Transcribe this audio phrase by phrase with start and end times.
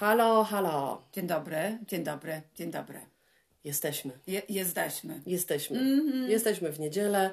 [0.00, 1.02] Halo, halo.
[1.12, 3.00] Dzień dobry, dzień dobry, dzień dobry.
[3.64, 4.12] Jesteśmy.
[4.26, 5.20] Je, jesteśmy.
[5.26, 5.78] Jesteśmy.
[5.78, 6.30] Mhm.
[6.30, 7.30] Jesteśmy w niedzielę,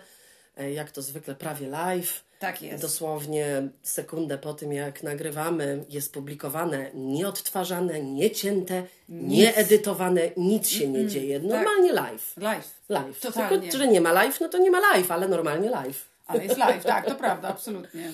[0.58, 2.24] e, jak to zwykle prawie live.
[2.40, 2.82] Tak jest.
[2.82, 11.40] Dosłownie sekundę po tym, jak nagrywamy, jest publikowane, nieodtwarzane, niecięte, nieedytowane, nic się nie dzieje.
[11.40, 12.38] Normalnie live.
[12.38, 12.81] Live.
[12.90, 13.20] Live.
[13.20, 13.34] Tak.
[13.34, 13.60] Totalnie.
[13.62, 16.16] Tylko, że nie ma live, no to nie ma live, ale normalnie live.
[16.27, 18.12] Ale jest live, tak, to prawda, absolutnie.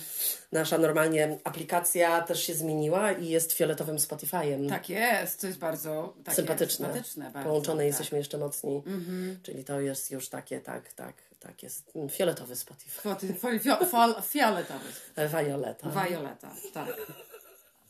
[0.52, 4.70] Nasza normalnie aplikacja też się zmieniła i jest fioletowym Spotify'em.
[4.70, 6.86] Tak jest, to jest bardzo takie sympatyczne.
[6.86, 7.88] sympatyczne bardzo, Połączone tak.
[7.88, 8.84] jesteśmy jeszcze mocniej.
[9.44, 11.92] Czyli to jest już takie, tak, tak, tak jest.
[12.12, 13.02] Fioletowy Spotify.
[14.22, 14.90] Fioletowy.
[15.46, 15.90] Violeta.
[15.90, 16.98] Violeta, tak.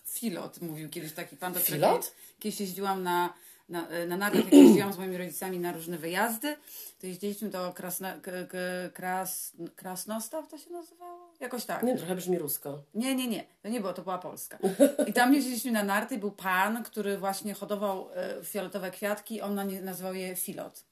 [0.05, 1.53] Filot, mówił kiedyś taki pan.
[1.53, 2.11] Filot?
[2.39, 3.33] Kiedyś jeździłam na,
[3.73, 6.55] na, na nartach, jak jeździłam z moimi rodzicami na różne wyjazdy,
[7.01, 8.57] to jeździliśmy do Krasna, k, k,
[8.93, 11.33] Kras, Krasnostaw, to się nazywało?
[11.39, 11.83] Jakoś tak.
[11.83, 12.83] Nie, trochę brzmi rusko.
[12.95, 13.43] Nie, nie, nie.
[13.61, 14.57] To nie było, to była Polska.
[15.09, 19.65] I tam jeździliśmy na narty, był pan, który właśnie hodował e, fioletowe kwiatki, on na
[19.65, 20.83] nazywał je filot.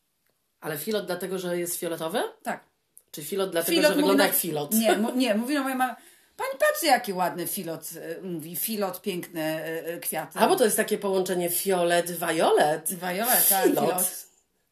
[0.62, 2.20] Ale filot dlatego, że jest fioletowy?
[2.44, 2.64] Tak.
[3.12, 4.74] Czy filot dlatego, Filot że wygląda mówi jak na- filot?
[4.74, 5.96] Nie, mu, nie, mówi na moja mama,
[6.42, 10.40] pani patrzy jaki ładny filot, e, mówi, filot, piękne e, e, kwiaty.
[10.40, 12.94] A bo to jest takie połączenie fiolet, violet.
[12.94, 13.86] Violeta, Filot.
[13.86, 14.26] filot.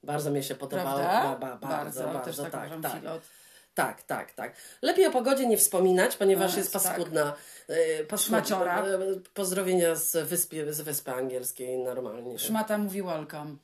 [0.04, 1.00] Bardzo mi się podobało.
[1.00, 3.00] Ba, ba, bardzo, bardzo, też tak, tak, tak.
[3.00, 3.22] filot.
[3.74, 4.54] Tak, tak, tak.
[4.82, 6.84] Lepiej o pogodzie nie wspominać, ponieważ A, jest tak.
[6.84, 7.34] paskudna.
[7.68, 8.86] e, paskudna Szmaciora.
[9.34, 12.40] Pozdrowienia z wyspy, z wyspy angielskiej normalnie.
[12.40, 13.56] Szmata mówi welcome.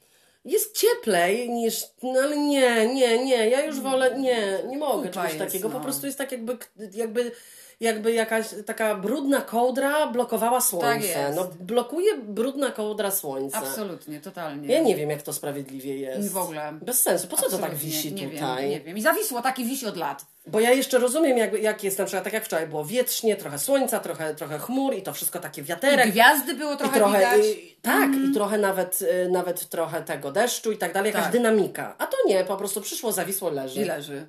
[0.45, 1.83] Jest cieplej niż.
[2.03, 3.50] No ale nie, nie, nie.
[3.50, 4.20] Ja już wolę.
[4.20, 5.70] Nie, nie mogę Kupa czegoś jest, takiego.
[5.70, 5.83] Po no.
[5.83, 6.58] prostu jest tak jakby,
[6.94, 7.31] jakby,
[7.80, 10.94] jakby jakaś taka brudna kołdra blokowała słońce.
[10.94, 11.36] Tak jest.
[11.36, 13.58] No, blokuje brudna kołdra słońce.
[13.58, 14.67] Absolutnie, totalnie.
[14.73, 16.32] Ja nie wiem, jak to sprawiedliwie jest.
[16.32, 16.73] W ogóle.
[16.82, 17.28] Bez sensu.
[17.28, 18.62] Po co to tak Absolutnie, wisi nie tutaj?
[18.62, 18.98] Wiem, nie wiem.
[18.98, 20.26] I zawisło, taki wisi od lat.
[20.48, 23.59] Bo ja jeszcze rozumiem, jak, jak jest na przykład, tak jak wczoraj było wietrznie, trochę
[23.59, 26.12] słońca, trochę, trochę chmur i to wszystko takie wiaterek.
[26.12, 27.45] Gwiazdy było I trochę, trochę, widać.
[27.58, 31.32] i, tak, i trochę nawet, y, nawet trochę tego deszczu i tak dalej, jakaś Tak.
[31.34, 31.95] dynamika.
[31.98, 33.82] A to nie, po prostu przyszło, zawisło, leży.
[33.82, 34.28] I leży.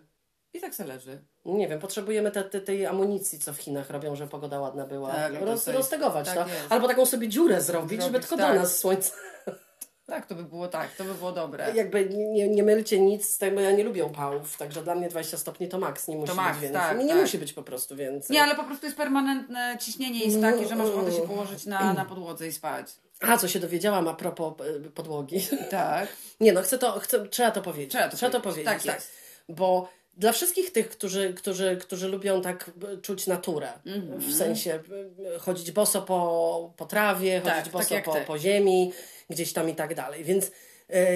[0.56, 1.18] I tak se leży.
[1.44, 5.10] Nie wiem, potrzebujemy te, te, tej amunicji, co w Chinach robią, żeby pogoda ładna była.
[5.10, 6.44] Tak, to Roz, roztegować tak to.
[6.68, 8.54] Albo taką sobie dziurę zrobić, żeby Zrobić, tylko tak.
[8.54, 9.10] do nas słońce.
[10.06, 11.72] Tak, to by było tak, to by było dobre.
[11.74, 15.38] Jakby nie, nie, mylcie nic z tego, ja nie lubię upałów, także dla mnie 20
[15.38, 16.80] stopni to maks, nie musi max, być więcej.
[16.80, 17.16] tak, nie, tak.
[17.16, 18.34] musi być po prostu więcej.
[18.34, 21.92] Nie, ale po prostu jest permanentne ciśnienie jest takie, że masz ochotę się położyć na,
[21.92, 22.86] na podłodze i spać.
[23.20, 24.54] A, co się dowiedziałam a propos
[24.86, 25.46] y, podłogi.
[25.70, 26.08] Tak.
[26.40, 27.90] Nie no, chcę to, chcę, trzeba to powiedzieć.
[27.90, 29.02] Trzeba to powiedzieć, powiedzieć, tak tak.
[29.48, 32.70] Bo dla wszystkich tych, którzy, którzy, którzy lubią tak
[33.02, 34.20] czuć naturę, Mhm.
[34.20, 34.80] w sensie
[35.38, 38.92] chodzić boso po, po trawie, Tak, chodzić tak boso jak po, po ziemi,
[39.30, 40.24] gdzieś tam i tak dalej.
[40.24, 40.50] Więc y,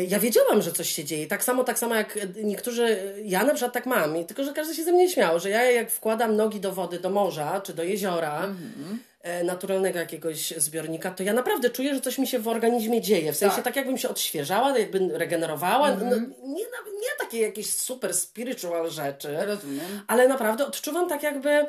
[0.09, 1.27] ja wiedziałam, że coś się dzieje.
[1.27, 4.85] Tak samo, tak samo jak niektórzy, ja na przykład tak mam, tylko że każdy się
[4.85, 8.45] ze mnie śmiał, że ja jak wkładam nogi do wody, do morza czy do jeziora,
[8.45, 8.99] Mhm.
[9.23, 13.33] E, naturalnego jakiegoś zbiornika, to ja naprawdę czuję, że coś mi się w organizmie dzieje.
[13.33, 13.77] W sensie tak, Tak.
[13.77, 15.89] jakbym się odświeżała, jakby regenerowała.
[15.89, 16.11] Mhm.
[16.11, 16.17] No,
[16.49, 20.01] nie, na- nie takie jakieś super spiritual rzeczy, Rozumiem.
[20.07, 21.67] ale naprawdę odczuwam tak jakby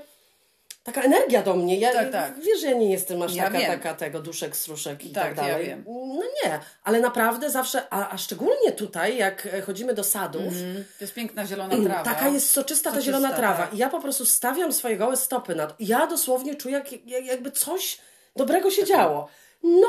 [0.84, 1.78] taka energia do mnie.
[1.80, 2.40] Ja, Tak, tak.
[2.40, 3.72] Wiesz, że ja nie jestem aż Ja taka, wiem.
[3.72, 5.66] taka tego duszek, struszek i Tak, tak, ja dalej.
[5.68, 5.84] wiem.
[5.88, 10.76] No nie, ale naprawdę zawsze, a, a szczególnie tutaj, jak e, chodzimy do sadów, Mm,
[10.98, 12.04] To jest piękna zielona trawa.
[12.04, 13.58] Taka jest soczysta ta Soczysta, zielona trawa.
[13.64, 13.74] tak.
[13.74, 15.76] I ja po prostu stawiam swoje gołe stopy na to.
[15.80, 17.98] Ja dosłownie czuję, jak, jak, jakby coś
[18.36, 19.28] dobrego się działo.
[19.64, 19.88] No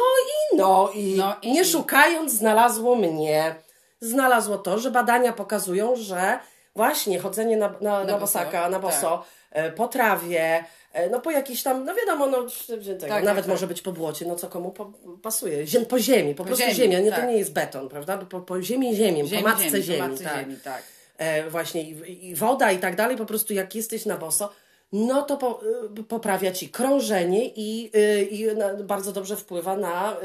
[0.52, 3.54] i no i, No i- nie szukając znalazło mnie.
[4.00, 6.38] Znalazło to, że badania pokazują, że
[6.76, 9.74] właśnie chodzenie na, na, na, boso, bosaka, na boso, tak.
[9.74, 13.52] po trawie, e, no po jakiś tam, no wiadomo, no tego, tak, nawet tak.
[13.54, 15.66] może być po błocie, no co komu po, pasuje.
[15.66, 17.28] Ziem, po ziemi, po, prostu ziemi, ziemia, nie, to tak.
[17.28, 18.18] nie jest beton, prawda?
[18.18, 20.82] Po, po ziemi ziemię, Ziemi, po matce ziemi, ziemi, po matce tak ziemi, tak.
[21.18, 24.52] e, właśnie i, i woda i tak dalej, po prostu jak jesteś na boso,
[24.92, 25.60] no to po,
[25.98, 28.46] y, poprawia ci krążenie i, y, i
[28.84, 30.16] bardzo dobrze wpływa na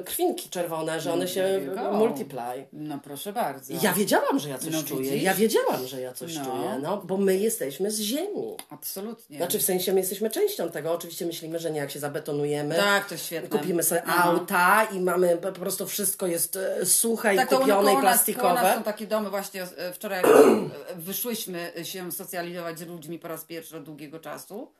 [0.00, 1.92] y, krwinki czerwone, że one się there you go.
[1.92, 2.66] multiply.
[2.72, 3.74] No proszę bardzo.
[3.82, 5.02] Ja wiedziałam, że ja coś No czuję.
[5.10, 5.22] widzisz?
[5.22, 6.44] Ja wiedziałam, że ja coś No.
[6.44, 8.56] czuję, no, bo my jesteśmy z ziemi.
[8.70, 9.36] Absolutnie.
[9.36, 10.92] Znaczy w sensie my jesteśmy częścią tego.
[10.92, 12.74] Oczywiście myślimy, że nie jak się zabetonujemy.
[12.74, 13.58] tak, to świetne.
[13.58, 14.12] Kupimy sobie No.
[14.14, 18.54] auta i mamy po prostu wszystko jest e, suche Tak, i kupione i plastikowe.
[18.54, 20.32] nas są takie domy właśnie e, wczoraj jak
[20.96, 24.72] wyszłyśmy się socjalizować z ludźmi po raz pierwszy od długiego czasu.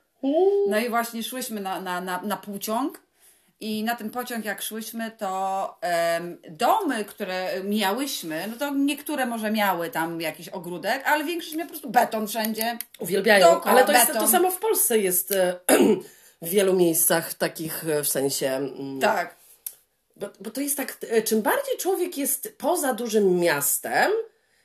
[0.69, 3.03] No i właśnie szłyśmy na, na, na, na pociąg
[3.61, 9.51] i na ten pociąg jak szłyśmy, to em, domy, które miałyśmy, no to niektóre może
[9.51, 12.79] miały tam jakiś ogródek, ale większość miała po prostu beton wszędzie.
[12.99, 14.23] Uwielbiają, Dookoła ale to, jest, beton.
[14.23, 15.61] to samo w Polsce jest e,
[16.43, 18.47] w wielu miejscach takich e, w sensie.
[18.51, 19.37] mm, Tak.
[20.17, 24.13] Bo, bo to jest tak, e, czym bardziej człowiek jest poza dużym miastem,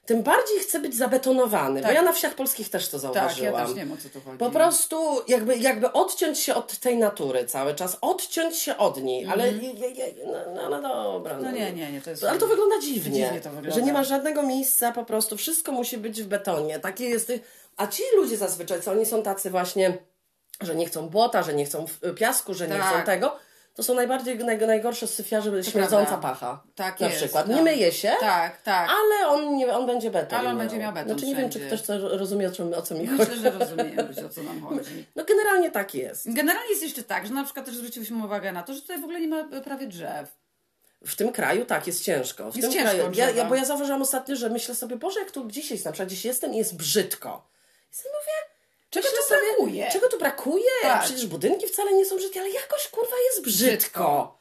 [0.08, 1.82] tym bardziej chce być zabetonowany.
[1.82, 1.96] Bo Tak.
[1.96, 3.54] ja na wsiach polskich też to Tak, zauważyłam.
[3.54, 4.38] ja też nie wiem o co tu chodzi.
[4.38, 9.26] Po prostu jakby, jakby odciąć się od tej natury cały czas, odciąć się od niej,
[9.26, 10.14] ale je, je, je,
[10.56, 11.36] no, no, no dobra.
[11.36, 11.54] Mhm.
[11.54, 12.24] No nie, nie, nie, to jest...
[12.24, 13.72] Ale to wygląda dziwnie, Dziwnie to wygląda.
[13.72, 16.80] że nie ma żadnego miejsca, po prostu wszystko musi być w betonie.
[16.80, 17.32] Takie jest.
[17.78, 19.98] A ci ludzie zazwyczaj, co oni są tacy właśnie,
[20.62, 22.84] że nie chcą błota, że nie chcą piasku, że nie Tak.
[22.96, 23.36] chcą tego,
[23.78, 26.18] to są najbardziej naj, najgorsze syfiarze, śmierdząca prawda.
[26.18, 26.64] pacha.
[26.76, 27.48] Tak na jest, przykład.
[27.48, 27.56] tak.
[27.56, 28.90] Nie myje się, Tak, tak.
[28.90, 30.40] ale on, nie, on będzie beton.
[30.40, 32.82] Ale on będzie miał beton Znaczy nie wiem, czy ktoś to rozumie, o, czym, o
[32.82, 33.20] co mi chodzi.
[33.20, 35.06] Myślę, że rozumiemy, o co nam chodzi.
[35.16, 36.34] No generalnie tak jest.
[36.34, 39.04] Generalnie jest jeszcze tak, że na przykład też zwróciłyśmy uwagę na to, że tutaj w
[39.04, 40.36] ogóle nie ma e, prawie drzew.
[41.06, 42.52] W tym kraju tak, jest ciężko.
[42.52, 43.12] W Jest tym ciężko kraju.
[43.16, 45.92] Ja, ja, bo ja zauważyłam ostatnio, że myślę sobie, Boże, jak tu gdzieś jest, na
[45.92, 47.48] przykład gdzieś jestem i jest brzydko.
[47.92, 48.57] I sobie mówię,
[48.90, 49.90] Czego tu brakuje?
[49.92, 50.70] Czego tu brakuje?
[50.82, 51.04] Tak.
[51.04, 53.78] Przecież budynki wcale nie są brzydkie, ale jakoś kurwa jest brzydko.
[53.78, 54.38] Brzydko.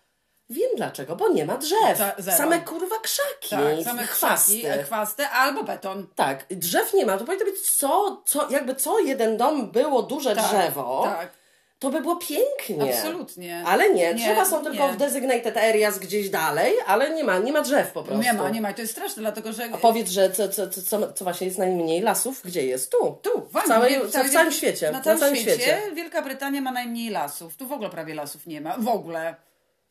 [0.51, 1.99] Wiem dlaczego, bo nie ma drzew.
[2.19, 2.37] Zero.
[2.39, 4.61] Same kurwa krzaki, Tak, same chwasty.
[4.61, 6.07] krzaki, chwasty albo beton.
[6.15, 7.19] Tak, drzew nie ma.
[7.19, 11.31] To powinno być co, co, jakby co jeden dom było duże Tak, drzewo, Tak,
[11.79, 12.95] to by było pięknie.
[12.97, 13.63] absolutnie.
[13.67, 14.93] Ale nie, Nie, drzewa są tylko nie.
[14.93, 18.23] w designated areas gdzieś dalej, ale nie ma, nie ma drzew po prostu.
[18.25, 18.71] Nie ma, nie ma.
[18.71, 19.65] I to jest straszne, dlatego że...
[19.73, 22.91] A powiedz, że co, co, co, co, właśnie jest najmniej lasów, gdzie jest?
[22.93, 23.19] Tu.
[23.23, 24.91] Tu, w W, całej, w, całym świecie.
[24.91, 27.57] Na całym, świecie, Wielka Brytania ma najmniej lasów.
[27.57, 28.77] Tu w ogóle prawie lasów nie ma.
[28.79, 29.35] W ogóle.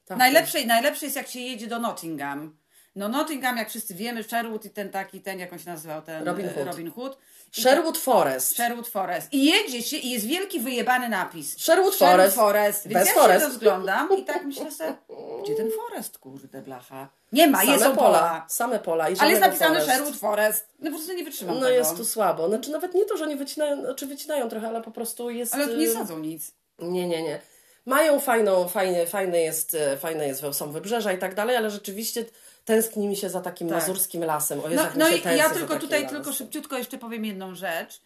[0.06, 0.18] Tak.
[0.18, 2.58] Najlepsze, najlepsze jest jak się jedzie do Nottingham.
[2.96, 6.24] No Nottingham, jak wszyscy wiemy, Sherwood i ten taki, ten, jak on się nazywał, ten
[6.24, 6.68] Robin e, Hood.
[6.68, 7.18] Robin Hood.
[7.52, 8.56] Sherwood Forest.
[8.56, 9.34] Sherwood Forest.
[9.34, 11.58] I jedzie się i jest wielki wyjebany napis.
[11.60, 12.36] Sherwood Forest.
[12.36, 12.88] Forest.
[12.88, 13.46] Więc Bez ja Forest.
[13.46, 14.96] się rozglądam i tak myślę sobie,
[15.44, 17.10] gdzie ten Forest, kurde blacha?
[17.32, 17.96] Nie ma, Same jest pola.
[17.96, 18.46] pola.
[18.50, 19.10] Same pola.
[19.10, 19.92] I Ale jest napisane forest.
[19.92, 20.68] Sherwood Forest.
[20.80, 21.76] No po prostu nie wytrzymam No tego.
[21.76, 22.48] jest tu słabo.
[22.48, 25.54] Znaczy nawet nie to, że nie wycinają, znaczy wycinają trochę, ale po prostu jest...
[25.54, 26.52] Ale tu nie y, sadzą nic.
[26.80, 27.40] Nie, nie, nie.
[27.86, 32.26] Mają fajną, fajnie, fajne jest, e, fajne jest, są wybrzeża i tak dalej, ale rzeczywiście
[32.66, 33.78] tęskni mi się za takim Tak.
[33.78, 34.60] mazurskim lasem.
[34.60, 38.02] O Jezu, No, no i ja tylko tutaj tylko szybciutko jeszcze powiem jedną rzecz.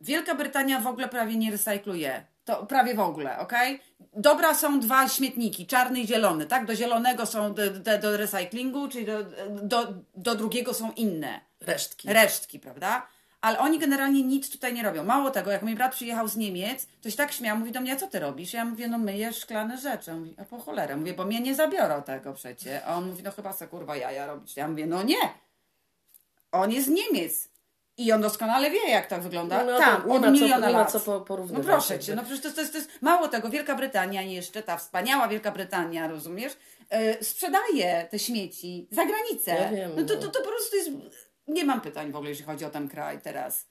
[0.00, 2.24] Wielka Brytania w ogóle prawie nie recykluje.
[2.44, 3.80] To prawie w ogóle, okej?
[4.14, 6.66] Dobra są dwa śmietniki, czarny i zielony, tak?
[6.66, 9.24] Do zielonego są do, do, do recyklingu, czyli do,
[9.62, 12.08] do, do drugiego są inne Resztki.
[12.12, 13.06] resztki, prawda?
[13.40, 15.04] Ale oni generalnie nic tutaj nie robią.
[15.04, 17.92] Mało tego, jak mój brat przyjechał z Niemiec, to się tak śmiał, mówi do mnie,
[17.92, 18.52] a co ty robisz?
[18.52, 20.12] Ja mówię, no myjesz szklane rzeczy.
[20.12, 20.96] On mówi, a po cholerę.
[20.96, 22.84] Mówię, bo mnie nie zabiorą tego przecie.
[22.84, 24.56] A on mówi, no chyba se kurwa jaja robisz.
[24.56, 25.18] Ja mówię, no nie.
[26.52, 27.48] On jest z Niemiec.
[27.96, 30.78] I on doskonale wie, jak to wygląda No, tam, to nie od co- miliona ma
[30.78, 30.92] lat.
[30.92, 33.50] co po- porównywać No proszę cię, no przecież to, to, jest, to jest mało tego.
[33.50, 36.52] Wielka Brytania jeszcze, ta wspaniała Wielka Brytania, rozumiesz,
[36.90, 39.50] e, sprzedaje te śmieci za granicę.
[39.50, 40.20] Ja wiem, no to, no.
[40.20, 40.90] to, to po prostu jest...
[41.48, 43.66] Nie mam pytań w ogóle, jeśli chodzi o ten kraj teraz.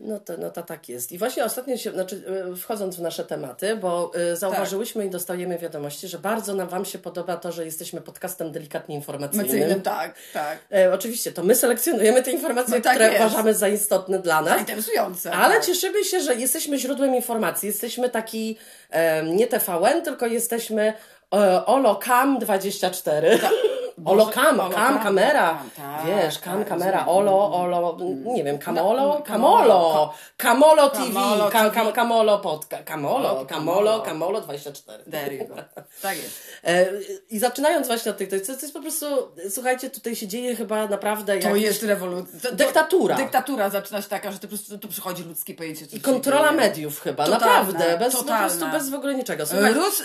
[0.00, 1.12] No to, no to tak jest.
[1.12, 2.22] I właśnie ostatnio się, znaczy
[2.52, 6.84] y, wchodząc w nasze tematy, bo y, zauważyłyśmy i dostajemy wiadomości, że bardzo nam Wam
[6.84, 9.82] się podoba to, że jesteśmy podcastem delikatnie informacyjnym.
[9.82, 10.58] tak, tak.
[10.74, 13.24] E, oczywiście, to my selekcjonujemy te informacje, No tak które jest.
[13.24, 14.60] uważamy za istotne dla nas.
[14.60, 15.32] Interesujące.
[15.32, 15.64] Ale tak.
[15.66, 17.66] cieszymy się, że jesteśmy źródłem informacji.
[17.66, 18.58] Jesteśmy taki
[18.90, 20.92] e, nie TVN, tylko jesteśmy
[21.34, 23.26] e, Olokam24.
[23.26, 23.50] Olokam,
[24.04, 25.50] Olokam, kam, kamera.
[25.50, 27.06] Olokam, tak, Wiesz, kam, tak, kamera.
[27.06, 31.20] Olo, Olo, nie wiem, Kamolo, Kamolo, Kamolo TV,
[31.52, 33.46] Kam, kam, Kamolo Podka, Kamolo, Kamolo.
[33.46, 35.04] Kamolo, Kamolo 24.
[35.10, 35.54] There you go.
[36.02, 36.48] Tak jest.
[36.64, 36.86] E,
[37.30, 39.06] I zaczynając właśnie od tych, to jest, po prostu,
[39.50, 42.50] słuchajcie, tutaj się dzieje chyba naprawdę To jest rewolucja.
[42.52, 43.16] Dyktatura.
[43.16, 45.86] Dyktatura zaczyna się taka, że to po prostu tu przychodzi ludzkie pojęcie.
[45.92, 49.44] I kontrola mediów chyba, naprawdę, bez, no, po prostu bez w ogóle niczego.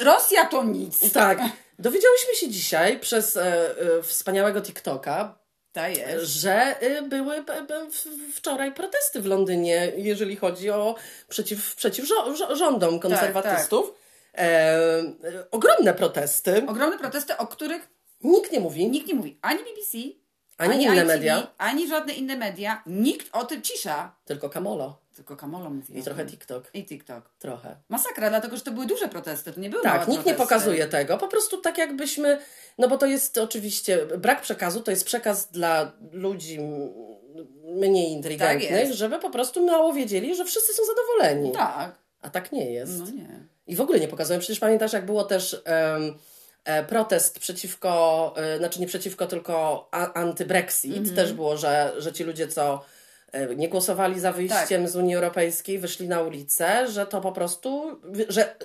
[0.01, 1.11] Rosja to nic.
[1.11, 1.39] tak,
[1.79, 3.41] dowiedziałyśmy się dzisiaj przez e,
[3.97, 5.39] e, wspaniałego TikToka,
[5.71, 7.87] Tak że e, były e, e,
[8.33, 10.95] wczoraj protesty w Londynie, jeżeli chodzi o
[11.29, 12.05] przeciw, przeciw
[12.51, 13.93] rządom konserwatystów.
[14.37, 15.03] E, e,
[15.51, 16.63] ogromne protesty.
[16.67, 17.87] Ogromne protesty, o których
[18.23, 18.89] Nikt nie mówi.
[18.89, 19.39] nikt nie mówi.
[19.41, 19.97] Ani BBC,
[20.57, 21.47] Ani inne ITV, media.
[21.57, 22.83] ani żadne inne media.
[22.85, 24.15] Nikt o tym cisza.
[24.25, 25.02] Tylko Kamolo.
[25.15, 25.99] Tylko Kamolo mówi.
[25.99, 26.25] I trochę.
[26.25, 26.69] TikTok.
[26.73, 27.29] I TikTok.
[27.39, 27.75] Trochę.
[27.89, 30.43] Masakra, dlatego że to były duże protesty, to nie były Tak, nikt nie protesty.
[30.43, 31.17] pokazuje tego.
[31.17, 32.39] Po prostu tak jakbyśmy,
[32.77, 36.59] no bo to jest oczywiście, brak przekazu to jest przekaz dla ludzi
[37.63, 41.51] mniej inteligentnych, Tak żeby po prostu mało wiedzieli, że wszyscy są zadowoleni.
[41.51, 41.95] Tak.
[42.21, 42.99] A tak nie jest.
[42.99, 43.43] No nie.
[43.67, 44.39] I w ogóle nie pokazują.
[44.39, 45.61] Przecież pamiętasz, jak było też
[46.65, 50.97] e, protest przeciwko, e, znaczy nie przeciwko, tylko anty-Brexit.
[50.97, 51.15] Mhm.
[51.15, 52.85] Też było, że, że ci ludzie, co
[53.55, 57.99] nie głosowali za wyjściem z Unii Europejskiej, wyszli na ulicę, że to po prostu,
[58.29, 58.55] że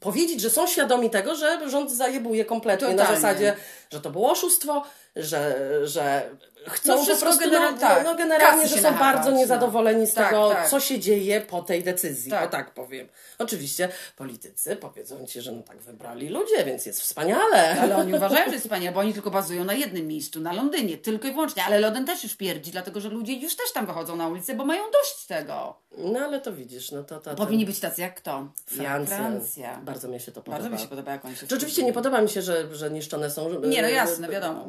[0.00, 3.20] powiedzieć, że są świadomi tego, że rząd zajebuje kompletnie na Totalnie.
[3.20, 3.56] zasadzie
[3.90, 4.82] że to było oszustwo,
[5.16, 6.30] że, że
[6.68, 8.04] chcą No po prostu, genera- no, tak.
[8.04, 9.36] no generalnie, Kasy że są nachapać, bardzo no.
[9.36, 10.68] niezadowoleni z Tak, tego, tak.
[10.68, 12.44] co się dzieje po tej decyzji, Tak.
[12.44, 13.08] o tak powiem.
[13.38, 17.80] Oczywiście politycy powiedzą Ci, że no tak wybrali ludzie, więc jest wspaniale.
[17.80, 20.98] Ale oni uważają, że jest wspaniale, bo oni tylko bazują na jednym miejscu, na Londynie,
[20.98, 21.64] tylko i wyłącznie.
[21.64, 24.64] Ale Londyn też już pierdzi, dlatego że ludzie już też tam wychodzą na ulicę, bo
[24.64, 25.76] mają dość tego.
[25.98, 27.18] No ale to widzisz, no to...
[27.20, 28.48] to, Powinni być tacy jak kto?
[28.66, 29.16] Francja.
[29.16, 29.80] Francja.
[29.82, 30.52] Bardzo mi się to podoba.
[30.58, 33.30] Bardzo mi się podoba, jak oni się Rzeczywiście nie podoba mi się, że, że niszczone
[33.30, 34.66] są Nie, no jasne, wiadomo.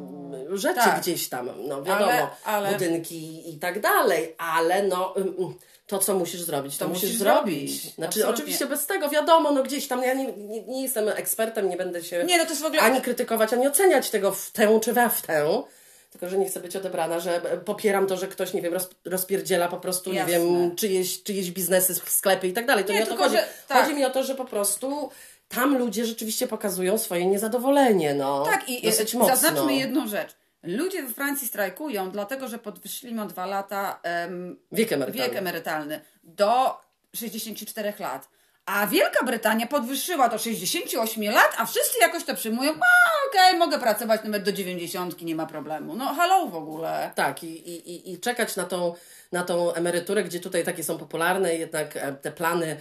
[0.52, 1.00] rzeczy Tak.
[1.00, 5.54] gdzieś tam, no wiadomo, Ale- ale- budynki i tak dalej, ale no mm, mm,
[5.86, 7.70] to, co musisz zrobić, to, To musisz, musisz zrobić.
[7.70, 7.94] zrobić.
[7.94, 8.34] Znaczy, Absolutnie.
[8.34, 12.04] oczywiście bez tego, wiadomo, no gdzieś tam, ja nie, nie, nie jestem ekspertem, nie będę
[12.04, 12.82] się Nie, no to jest w ogóle...
[12.82, 15.62] ani krytykować, ani oceniać tego w tę czy we w tę.
[16.10, 19.68] Tylko, że nie chcę być odebrana, że popieram to, że ktoś, nie wiem, roz, rozpierdziela
[19.68, 20.32] po prostu, Jasne.
[20.32, 22.84] nie wiem, czyjeś, czyjeś biznesy, sklepy i tak dalej.
[22.84, 23.36] To nie, Nie, o to tylko, chodzi.
[23.36, 23.82] że- tak.
[23.84, 25.10] Chodzi mi o to, że po prostu
[25.48, 28.44] tam ludzie rzeczywiście pokazują swoje niezadowolenie, no.
[28.44, 29.36] Tak, i dosyć e, mocno.
[29.36, 30.30] zaznaczmy jedną rzecz.
[30.66, 35.28] Ludzie we Francji strajkują, dlatego że podwyższyli o dwa lata em, Wiek emerytalny.
[35.28, 36.80] wiek emerytalny do
[37.14, 38.28] 64 lat.
[38.66, 42.72] A Wielka Brytania podwyższyła do 68 lat, a wszyscy jakoś to przyjmują.
[42.72, 45.96] A okej, mogę pracować nawet do 90, nie ma problemu.
[45.96, 47.10] No hello w ogóle.
[47.14, 48.94] Tak, i, i, i- czekać na tą,
[49.32, 52.76] na tą emeryturę, gdzie tutaj takie są popularne, jednak e, te plany,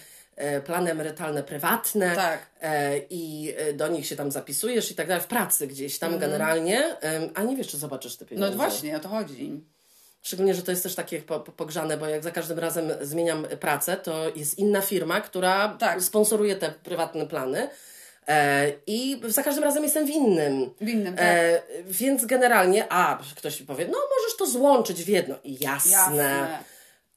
[0.65, 2.39] plany emerytalne prywatne Tak.
[2.62, 6.20] e, i e, do nich się tam zapisujesz i tak dalej, w pracy gdzieś tam
[6.20, 8.56] generalnie, em, a nie wiesz, czy zobaczysz te No pieniądze.
[8.58, 9.63] właśnie, o to chodzi.
[10.22, 13.48] Szczególnie, że to jest też takie po, po- pogrzane, bo jak za każdym razem zmieniam
[13.60, 16.01] pracę, to jest inna firma, która Tak.
[16.01, 17.70] sponsoruje te prywatne plany.
[18.27, 20.70] E, I za każdym razem jestem w innym.
[20.82, 21.25] W innym, tak.
[21.27, 25.36] E, więc generalnie, a ktoś mi powie, no możesz to złączyć w jedno.
[25.44, 25.92] I jasne.
[25.92, 26.60] Jasne.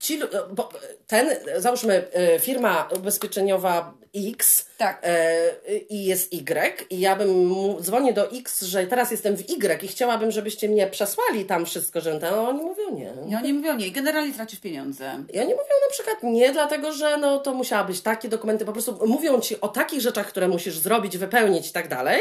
[0.01, 0.69] Ci, lu- bo
[1.07, 5.01] ten, załóżmy, e, firma ubezpieczeniowa X Tak.
[5.03, 5.51] e,
[5.89, 9.89] i jest Y i ja bym dzwonię do X, że teraz jestem w Y i
[9.89, 13.13] chciałabym, żebyście mnie przesłali tam wszystko, że ten, oni mówią nie.
[13.31, 15.25] I oni mówią nie, generalnie tracisz pieniądze.
[15.33, 18.73] I oni mówią na przykład nie, dlatego że no, to musiały być takie dokumenty, po
[18.73, 22.21] prostu mówią ci o takich rzeczach, które musisz zrobić, wypełnić i tak dalej,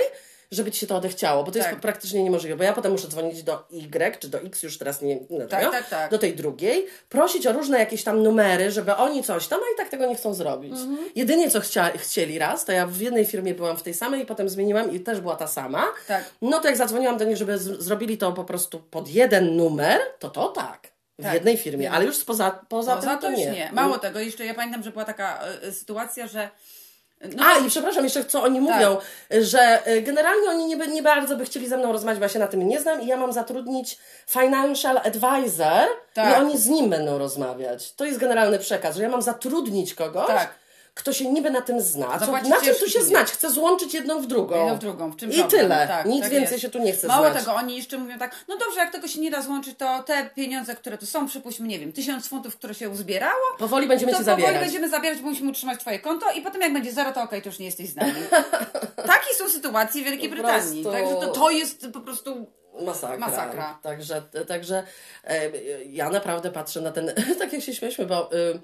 [0.51, 1.67] żeby ci się to odechciało, bo to Tak.
[1.71, 5.01] jest praktycznie niemożliwe, bo ja potem muszę dzwonić do Y, czy do X już teraz
[5.01, 6.11] nie, nie Tak, tego, tak, tak.
[6.11, 9.77] do tej drugiej, prosić o różne jakieś tam numery, żeby oni coś tam, a i
[9.77, 10.71] tak tego nie chcą zrobić.
[10.71, 10.97] Mhm.
[11.15, 14.25] Jedynie co chcia, chcieli raz, to ja w jednej firmie byłam w tej samej i
[14.25, 15.83] potem zmieniłam i też była ta sama.
[16.07, 16.23] Tak.
[16.41, 19.99] No to jak zadzwoniłam do nich, żeby z- zrobili to po prostu pod jeden numer,
[20.19, 20.87] to to tak.
[21.19, 21.33] W Tak.
[21.33, 23.51] jednej firmie, ale już poza, poza, Poza tym to nie.
[23.51, 23.69] nie.
[23.73, 26.49] Mało tego, jeszcze ja pamiętam, że była taka e, sytuacja, że
[27.21, 28.97] no, A, i przepraszam, jeszcze co oni mówią,
[29.41, 32.29] że y, generalnie oni nie, by- nie bardzo by chcieli ze mną rozmawiać, bo ja
[32.29, 33.97] się na tym nie znam i ja mam zatrudnić
[34.27, 36.31] financial advisor Tak.
[36.31, 37.93] i oni z nim będą rozmawiać.
[37.93, 40.49] To jest generalny przekaz, że ja mam zatrudnić kogoś, Tak.
[40.97, 42.13] Kto się niby na tym zna.
[42.13, 43.31] Co, Zapłacić na czym tu się znać?
[43.31, 44.57] Chcę złączyć jedną w drugą.
[44.59, 45.61] Jedno w drugą, w czym I problem?
[45.61, 45.87] tyle.
[45.87, 46.61] Tak, Nic tak więcej jest.
[46.61, 47.39] się tu nie chce Mało znać.
[47.39, 50.29] tego, oni jeszcze mówią tak, no dobrze, jak tego się nie da złączyć, to te
[50.35, 54.17] pieniądze, które tu są, przypuśćmy, nie wiem, tysiąc funtów, które się uzbierało, Powoli będziemy to
[54.17, 54.63] cię powoli zabierać.
[54.63, 57.49] będziemy zabierać, bo musimy utrzymać twoje konto i potem jak będzie zero, to okej, to
[57.49, 58.13] już nie jesteś z nami.
[58.95, 60.83] Takie są sytuacje w Wielkiej Brytanii.
[60.83, 62.47] Także to, to jest po prostu...
[62.85, 63.17] Masakra.
[63.17, 63.79] Masakra.
[63.83, 64.83] Także, także
[65.23, 65.51] e,
[65.85, 68.59] ja naprawdę patrzę na ten, tak jak się śmieszmy, bo y,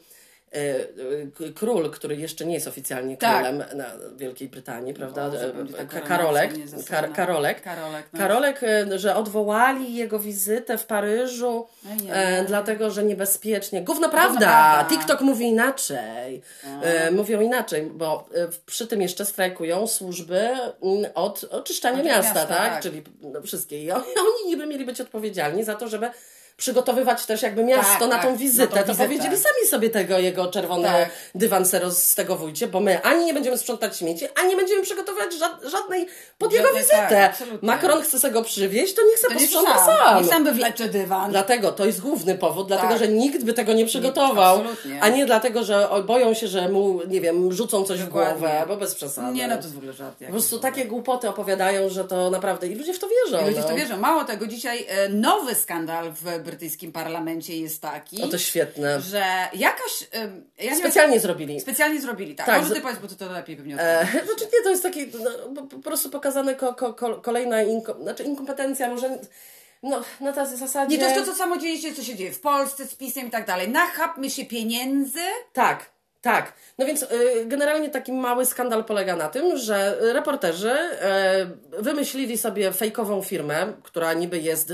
[1.55, 3.35] król, który jeszcze nie jest oficjalnie Tak.
[3.35, 5.29] królem na Wielkiej Brytanii, prawda?
[5.29, 6.51] Boże, E, Karolek.
[6.89, 7.61] Kar, Karolek.
[7.61, 8.19] Karolek, no.
[8.19, 11.67] Karolek, e, że odwołali jego wizytę w Paryżu,
[12.09, 13.81] e, dlatego że niebezpiecznie.
[13.81, 14.39] Gówno prawda!
[14.39, 14.89] prawda.
[14.89, 16.41] TikTok mówi inaczej.
[16.81, 22.33] E, mówią inaczej, bo e, przy tym jeszcze strajkują służby mm, od oczyszczania Od miasta,
[22.33, 22.73] miasta, tak?
[22.73, 22.83] tak.
[22.83, 23.83] Czyli no, wszystkie.
[23.83, 24.03] I oni
[24.47, 26.09] niby mieli być odpowiedzialni za to, żeby
[26.57, 28.67] przygotowywać też jakby miasto Tak, na tak, tą na wizytę.
[28.67, 29.03] tą To wizytę.
[29.03, 31.09] powiedzieli sami sobie tego jego czerwony Tak.
[31.35, 34.81] dywan sero z tego wójcie, bo my ani nie będziemy sprzątać śmieci, ani nie będziemy
[34.83, 36.07] przygotowywać ża- żadnej
[36.37, 37.07] pod jego wizytę.
[37.09, 37.67] tak, absolutnie.
[37.67, 40.17] Macron chce sobie go przywieźć, to niech se posprząta sam, sam.
[40.23, 41.31] niech sam wywlecze dywan.
[41.31, 42.99] Dlatego to jest główny powód, dlatego Tak.
[42.99, 44.99] że nikt by tego nie przygotował, absolutnie.
[45.01, 48.35] a nie dlatego, że boją się, że mu, nie wiem, rzucą coś Dokładnie.
[48.35, 49.33] w głowę, bo bez przesady.
[49.33, 50.15] Nie, no to jest w ogóle żart.
[50.25, 53.43] Po prostu takie głupoty opowiadają, że to naprawdę i ludzie w to wierzą.
[53.45, 53.69] I ludzie w no.
[53.69, 53.97] to wierzą.
[53.97, 59.01] Mało tego, dzisiaj e, nowy skandal w brytyjskim parlamencie jest taki, O, to świetne.
[59.01, 59.23] że
[59.53, 60.07] jakaś...
[60.59, 61.61] ja nie Specjalnie zrobili.
[61.61, 62.45] Specjalnie zrobili, tak.
[62.45, 64.83] Tak, Może z- ty powiedz, bo ty to lepiej pewnie E, znaczy nie, to jest
[64.83, 65.07] taki
[65.53, 69.19] no, po, prostu pokazane ko, ko, ko, kolejna inko, znaczy inkompetencja, może
[69.83, 70.97] no, na tej zasadzie...
[70.97, 73.27] Nie, to jest to, co samo dzieje się, co się dzieje w Polsce z pisem
[73.27, 73.69] i tak dalej.
[73.69, 75.19] Nachapmy się pieniędzy.
[75.53, 75.89] Tak,
[76.21, 76.53] tak.
[76.77, 77.07] No więc y,
[77.45, 80.71] generalnie taki mały skandal polega na tym, że reporterzy
[81.79, 84.73] y, wymyślili sobie fejkową firmę, która niby jest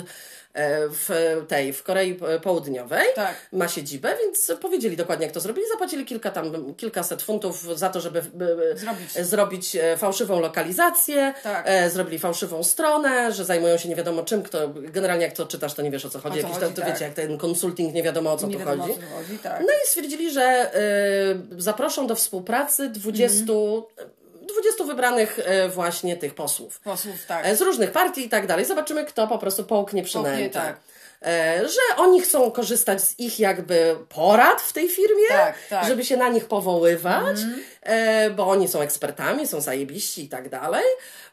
[0.89, 1.10] w
[1.48, 3.06] tej, w Korei Południowej.
[3.16, 3.36] Tak.
[3.51, 5.68] Ma siedzibę, więc powiedzieli dokładnie, jak to zrobili.
[5.72, 9.12] Zapłacili kilka tam, kilkaset funtów za to, żeby e, Zrobić.
[9.13, 11.34] zrobić e, fałszywą lokalizację.
[11.44, 11.63] Tak.
[11.68, 14.44] E, zrobili fałszywą stronę, że zajmują się nie wiadomo czym.
[14.44, 16.39] Kto, generalnie jak to czytasz, to nie wiesz o co chodzi.
[16.39, 16.94] O co Jakiś chodzi, to, to tak.
[16.94, 18.82] wiecie, jak ten konsulting, nie wiadomo o co Nie tu chodzi.
[18.82, 19.60] o co chodzi, tak.
[19.62, 20.72] No i stwierdzili, że
[21.58, 26.80] y, zaproszą do współpracy 20, 20 wybranych y, właśnie tych posłów.
[26.80, 27.46] Posłów, tak.
[27.46, 28.66] E, Z różnych partii i tak dalej.
[28.66, 30.50] Zobaczymy, kto po prostu połknie przynętę.
[30.60, 30.78] tak.
[31.26, 35.88] E, Że oni chcą korzystać z ich jakby porad w tej firmie, Tak, tak.
[35.88, 37.38] żeby się na nich powoływać,
[37.82, 40.84] e, bo oni są ekspertami, są zajebiści i tak dalej.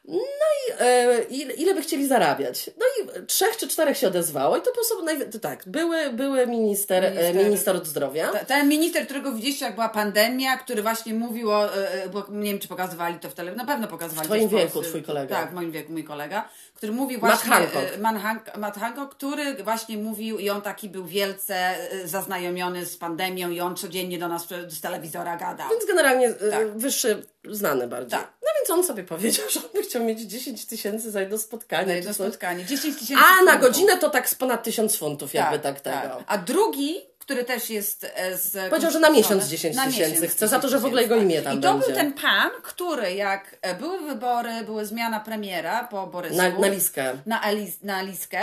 [0.08, 2.70] No i e, ile, ile by chcieli zarabiać?
[2.78, 2.86] No
[3.20, 5.04] i trzech czy czterech się odezwało i to po prostu,
[5.40, 7.34] tak, były, były minister, minister.
[7.44, 7.76] Minister.
[7.76, 8.32] od zdrowia.
[8.32, 12.50] Ten minister, którego widzieliście, jak była pandemia, który właśnie mówił o, e, e, bo nie
[12.50, 15.36] wiem, czy pokazywali to w telewizji, na pewno pokazywali W twoim wieku, twój kolega.
[15.36, 17.50] Tak, w moim wieku mój kolega, który Matt właśnie...
[17.50, 17.94] Hancock.
[17.94, 22.86] e, Matt Hancock, Matt Hancock, który właśnie mówił i on taki był wielce e, zaznajomiony
[22.86, 25.70] z pandemią i on codziennie do nas z telewizora gadał.
[25.70, 26.78] Więc generalnie e, Tak.
[26.78, 28.18] wyższy, znany bardziej.
[28.18, 28.32] Tak.
[28.42, 31.86] No więc on sobie powiedział, że on by chciał mieć 10 tysięcy za jedno spotkanie.
[31.86, 32.64] Czy jedno spotkanie.
[32.64, 36.24] 10 tysięcy A na godzinę to tak z ponad 1000 funtów, jakby tak, tego.
[36.26, 38.70] A drugi, który też jest e, z...
[38.70, 40.86] Powiedział, że na miesiąc konstytucyjny, 10 na tysięcy miesiąc chce, za to, że w 10
[40.86, 41.86] ogóle jego tysięcy, imię tam I to będzie.
[41.86, 46.36] był ten pan, który jak e, były wybory, były zmiana premiera po Borysku.
[46.36, 47.12] Na, na liskę.
[47.26, 48.38] Na, Elis, na Liskę,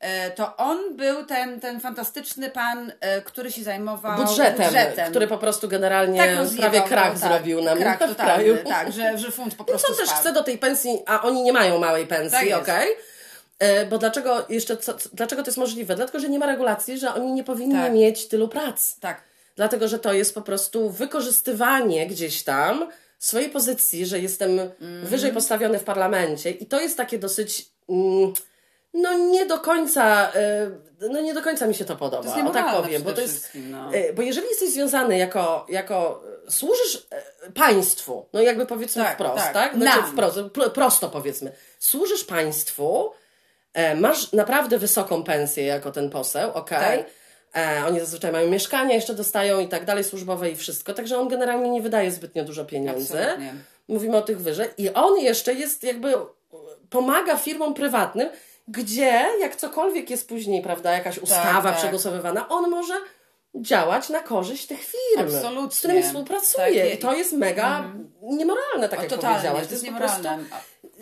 [0.00, 2.92] e, to on był ten, ten fantastyczny pan,
[3.24, 5.10] który się zajmował Budżetem, budżetem.
[5.10, 8.56] który po prostu generalnie tak rozjebał, prawie krach no, tak, zrobił nam krach w kraju.
[8.68, 10.20] Tak, że, że fund po Co prostu też spadł.
[10.20, 12.62] chce do tej pensji, a oni nie mają małej Tak pensji, jest.
[12.62, 12.88] okej?
[12.92, 12.96] E,
[13.90, 15.94] Bo dlaczego jeszcze, co, dlaczego to jest możliwe?
[15.94, 17.92] Dlatego, że nie ma regulacji, że oni nie powinni Tak.
[17.92, 18.98] mieć tylu prac.
[19.00, 19.22] Tak.
[19.56, 22.88] Dlatego, że to jest po prostu wykorzystywanie gdzieś tam
[23.18, 25.06] swojej pozycji, że jestem Mhm.
[25.06, 28.32] wyżej postawiony w parlamencie i to jest takie dosyć mm,
[28.94, 30.70] no nie do końca e,
[31.10, 33.20] no nie do końca mi się to podoba, To jest o tak powiem, bo to
[33.20, 33.92] jest no.
[33.94, 39.14] e, bo jeżeli jesteś związany jako, jako e, służysz e, państwu, no jakby powiedzmy Tak,
[39.14, 39.52] wprost, tak?
[39.52, 39.76] tak.
[39.76, 40.38] Znaczy wprost,
[40.74, 43.17] prosto powiedzmy, służysz państwu, e,
[43.94, 46.98] masz naprawdę wysoką pensję jako ten poseł, okej?
[46.98, 47.06] Tak.
[47.56, 51.28] E, oni zazwyczaj mają mieszkania, jeszcze dostają i tak dalej, służbowe i wszystko, także on
[51.28, 53.20] generalnie nie wydaje zbytnio dużo pieniędzy.
[53.20, 53.54] Absolutnie.
[53.88, 54.68] Mówimy o tych wyżej.
[54.78, 56.26] I on jeszcze jest jakby, e,
[56.90, 58.28] pomaga firmom prywatnym,
[58.68, 61.78] gdzie jak cokolwiek jest później, prawda, jakaś ustawa tak.
[61.78, 62.94] przegłosowywana, on może
[63.54, 65.70] działać na korzyść tych firm, Absolutnie.
[65.70, 66.84] z którymi współpracuje.
[66.84, 67.84] Tak, I to jest mega
[68.22, 69.66] niemoralne, tak O, jak totalnie, powiedziałaś.
[69.66, 70.28] to jest po prostu.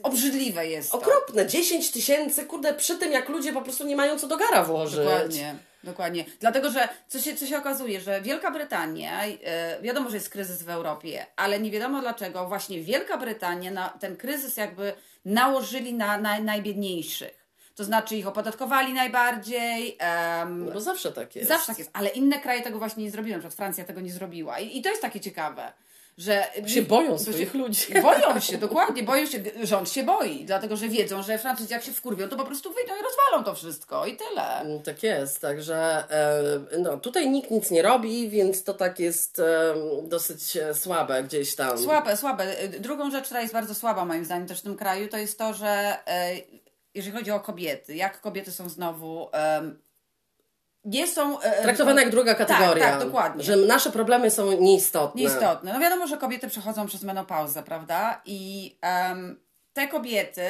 [0.06, 0.98] Obrzydliwe jest to.
[0.98, 4.64] Okropne, 10 tysięcy, kurde, przy tym jak ludzie po prostu nie mają co do gara
[4.64, 4.96] włożyć.
[4.98, 6.24] Dokładnie, dokładnie.
[6.40, 10.62] Dlatego, że co się, co się okazuje, że Wielka Brytania, e, wiadomo, że jest kryzys
[10.62, 14.92] w Europie, ale nie wiadomo dlaczego właśnie Wielka Brytania na ten kryzys jakby
[15.24, 17.46] nałożyli na, na najbiedniejszych.
[17.74, 19.96] To znaczy ich opodatkowali najbardziej.
[19.98, 21.48] em, No bo zawsze tak jest.
[21.48, 23.36] Zawsze tak jest, ale inne kraje tego właśnie nie zrobiły.
[23.36, 24.58] Na przykład Francja tego nie zrobiła.
[24.58, 25.72] I, i to jest takie ciekawe,
[26.16, 26.44] że.
[26.66, 27.94] Się boją bo swoich ludzi.
[28.02, 29.38] Boją się, dokładnie, boją się.
[29.62, 32.92] Rząd się boi, dlatego że wiedzą, że Francuzi jak się wkurwią, to po prostu wyjdą
[32.94, 34.60] i rozwalą to wszystko i tyle.
[34.60, 35.76] Mm, Tak jest, także
[36.10, 41.22] e, no, tutaj nikt nic nie robi, więc to tak jest e, dosyć e, słabe
[41.22, 41.78] gdzieś tam.
[41.78, 42.46] Słabe, słabe.
[42.78, 45.54] Drugą rzecz, która jest bardzo słaba moim zdaniem też w tym kraju, to jest to,
[45.54, 45.98] że
[46.94, 49.28] jeżeli chodzi o kobiety, jak kobiety są znowu.
[50.86, 51.40] Nie są.
[51.40, 52.84] e, Traktowane jak druga kategoria.
[52.84, 53.44] Tak, tak, dokładnie.
[53.44, 55.20] Że nasze problemy są nieistotne.
[55.22, 55.72] Nieistotne.
[55.72, 58.22] No wiadomo, że kobiety przechodzą przez menopauzę, prawda?
[58.24, 59.40] I em,
[59.72, 60.48] te kobiety,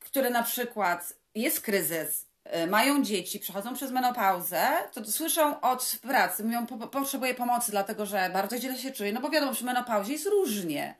[0.00, 2.26] które na przykład jest kryzys,
[2.64, 4.60] y, mają dzieci, przechodzą przez menopauzę,
[4.92, 9.12] to, słyszą od pracy, mówią, po, potrzebuję pomocy, dlatego że bardzo źle się czuję.
[9.12, 10.94] No bo wiadomo, przy menopauzie jest różnie.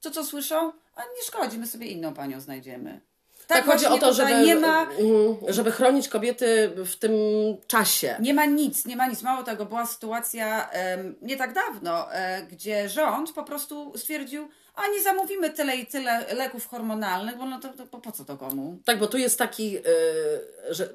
[0.00, 0.72] To co słyszą?
[0.96, 3.00] A nie szkodzi, my sobie inną panią znajdziemy.
[3.46, 7.12] Tak, chodzi o to, żeby, nie ma mhm, żeby chronić kobiety w tym
[7.66, 8.16] czasie.
[8.20, 9.22] Nie ma nic, nie ma nic.
[9.22, 10.70] Mało tego, była sytuacja
[11.22, 16.34] nie tak dawno, e, gdzie rząd po prostu stwierdził, a nie zamówimy tyle i tyle
[16.34, 18.78] leków hormonalnych, bo no to, to po, co to komu?
[18.84, 19.82] Tak, bo tu jest taki, y,
[20.70, 20.88] że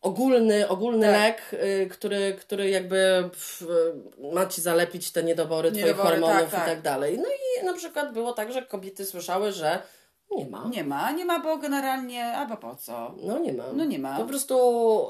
[0.00, 1.16] ogólny, ogólny Tak.
[1.16, 3.62] lek, y, który, który jakby w,
[4.32, 6.68] ma ci zalepić te niedobory, twoich Niedobory, hormonów tak, tak.
[6.68, 7.18] i tak dalej.
[7.18, 9.82] No i na przykład było tak, że kobiety słyszały, że
[10.30, 10.68] nie ma.
[10.70, 13.14] Nie ma, nie ma, bo generalnie, albo po co?
[13.22, 13.64] No nie ma.
[13.72, 14.16] No nie ma.
[14.16, 14.54] Po prostu...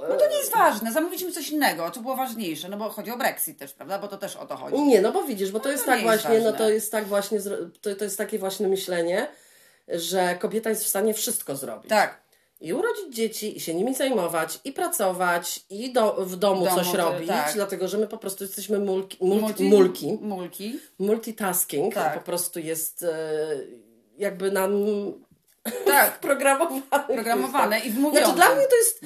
[0.09, 3.17] No to nie jest ważne, zamówiliśmy coś innego, co było ważniejsze, no bo chodzi o
[3.17, 3.99] Brexit też, prawda?
[3.99, 4.83] Bo to też o to chodzi.
[4.83, 6.69] Nie, no bo widzisz, bo to No jest to tak nie jest właśnie, no to
[6.71, 7.39] jest tak właśnie,
[7.83, 9.29] to, to jest takie właśnie myślenie,
[9.89, 11.89] że kobieta jest w stanie wszystko zrobić.
[11.91, 12.21] Tak,
[12.61, 16.77] I urodzić dzieci, i się nimi zajmować, i pracować, i do, w domu, W domu,
[16.77, 17.55] coś robić, tak.
[17.55, 20.19] dlatego że my po prostu jesteśmy mulki, multi, mulki.
[20.21, 20.79] mulki.
[20.99, 22.15] Multitasking Tak.
[22.15, 23.09] po prostu jest e,
[24.21, 24.73] jakby nam
[25.85, 26.83] Tak, programowany.
[27.15, 28.27] programowane i wmówione.
[28.27, 29.01] Znaczy dla mnie to jest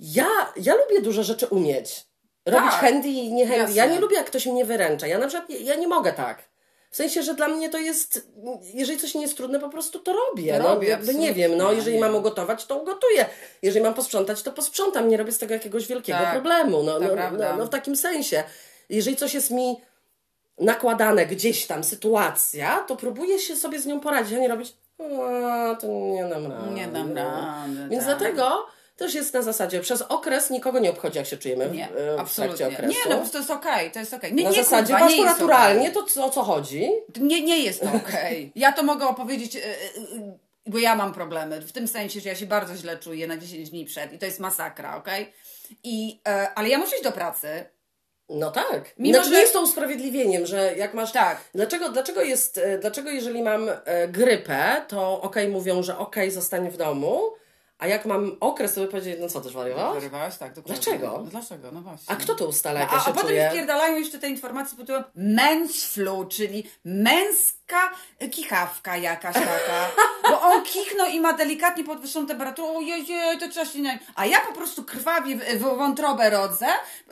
[0.00, 2.06] ja, ja lubię dużo rzeczy umieć.
[2.46, 2.80] Robić Tak.
[2.80, 3.72] handy i nie handy.
[3.72, 5.06] Ja nie lubię, jak ktoś mnie wyręcza.
[5.06, 6.48] Ja na przykład, ja nie mogę tak.
[6.90, 8.28] W sensie, że dla mnie to jest,
[8.74, 10.60] jeżeli coś nie jest trudne, po prostu to robię.
[10.62, 13.26] No, jakby nie wiem, no, jeżeli mam ugotować, to ugotuję.
[13.62, 15.08] Jeżeli mam posprzątać, to posprzątam.
[15.08, 16.82] Nie robię z tego jakiegoś wielkiego Tak, problemu.
[16.82, 18.44] No, no, no, no, w takim sensie.
[18.88, 19.80] Jeżeli coś jest mi
[20.60, 25.74] nakładane gdzieś tam, sytuacja, to próbuję się sobie z nią poradzić, a nie robić, a,
[25.80, 26.70] to nie dam rady.
[26.70, 28.18] Nie dam rady, Więc tak.
[28.18, 28.66] dlatego
[28.96, 32.26] też jest na zasadzie, przez okres nikogo nie obchodzi, jak się czujemy w, Nie, e,
[32.26, 32.88] w trakcie okresu.
[32.88, 34.34] Nie, no po prostu to jest okej, to jest okej.
[34.34, 35.94] Nie, na nie, zasadzie kurwa, masz naturalnie, okej.
[35.94, 36.90] to co, o co chodzi?
[37.20, 38.52] Nie, nie jest to okej.
[38.56, 41.60] Ja to mogę opowiedzieć, e, e, e, bo ja mam problemy.
[41.60, 44.26] W tym sensie, że ja się bardzo źle czuję na 10 dni przed i to
[44.26, 45.32] jest masakra, okej?
[45.84, 47.64] I, e, ale ja muszę iść do pracy.
[48.28, 48.84] No tak.
[48.98, 51.12] Mimo, znaczy że- nie jest to usprawiedliwieniem, że jak masz...
[51.12, 51.40] Tak.
[51.54, 56.70] Dlaczego, dlaczego jest, e, dlaczego jeżeli mam e, grypę, to okej mówią, że okej zostań
[56.70, 57.20] w domu,
[57.78, 59.94] a jak mam okres, to by powiedzieli, no co, też wariowałaś?
[59.94, 60.36] Wyrywałaś?
[60.36, 60.82] Tak, dokładnie.
[60.82, 61.20] Dlaczego?
[61.24, 61.72] No Dlaczego?
[61.72, 62.14] No właśnie.
[62.14, 63.50] A kto to ustala, jak a, ja się a potem czuję?
[63.50, 67.90] wpierdałają jeszcze te informacje pod tytułem men's flu, czyli męska
[68.30, 69.90] kichawka jakaś taka.
[70.30, 72.68] Bo on kichnął i ma delikatnie podwyższoną temperaturę.
[72.68, 73.06] Ojej,
[73.40, 73.98] to trzeba się nie...
[74.14, 76.66] A ja po prostu krwawie w, w wątrobę rodzę,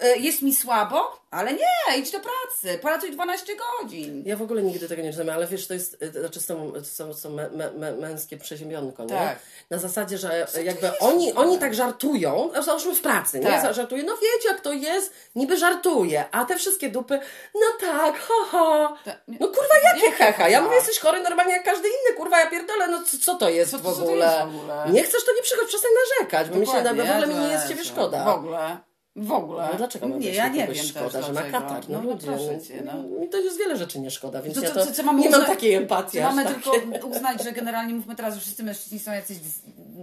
[0.04, 4.22] y, jest mi słabo, ale nie, idź do pracy, pracuj 12 godzin.
[4.26, 7.14] Ja w ogóle nigdy tego nie rozumiem, ale wiesz, to jest, e, znaczy są, są,
[7.14, 9.08] są me, me, męskie przeziębionko, nie?
[9.14, 9.38] Tak.
[9.70, 13.46] Na zasadzie, że e, jakby oni, oni tak żartują, a załóżmy w pracy, nie?
[13.46, 13.62] Tak.
[13.62, 17.18] Za- Żartują, no wiecie jak to jest, niby żartuje, a te wszystkie dupy,
[17.54, 18.96] no tak, ho, ho.
[19.04, 20.24] Tak, nie- No kurwa, jakie hecha?
[20.48, 20.60] Ja hecha?
[20.62, 23.70] mówię, jesteś chory normalnie jak każdy inny, kurwa, ja pierdolę, no co, co to jest
[23.70, 24.26] Co w co to ogóle?
[24.26, 24.84] jest w ogóle?
[24.90, 27.68] Nie chcesz, to nie przychodź, przestań narzekać, bo mi się w ogóle mi nie jest
[27.68, 28.24] ciebie szkoda.
[28.24, 28.76] W ogóle.
[29.16, 29.68] W ogóle.
[29.72, 31.88] No dlaczego mam Nie, ja nie wiem szkoda, że ma katar?
[31.88, 33.18] No, no, ludzie, proszę cię, no.
[33.20, 35.20] Mi to jest wiele rzeczy nie szkoda, więc To, ja co- to, co- co mamy
[35.22, 36.20] nie mam uznać- takiej empatii.
[36.20, 36.82] Mamy takiej.
[36.92, 39.36] tylko uznać, że generalnie mówmy teraz, że wszyscy mężczyźni są jacyś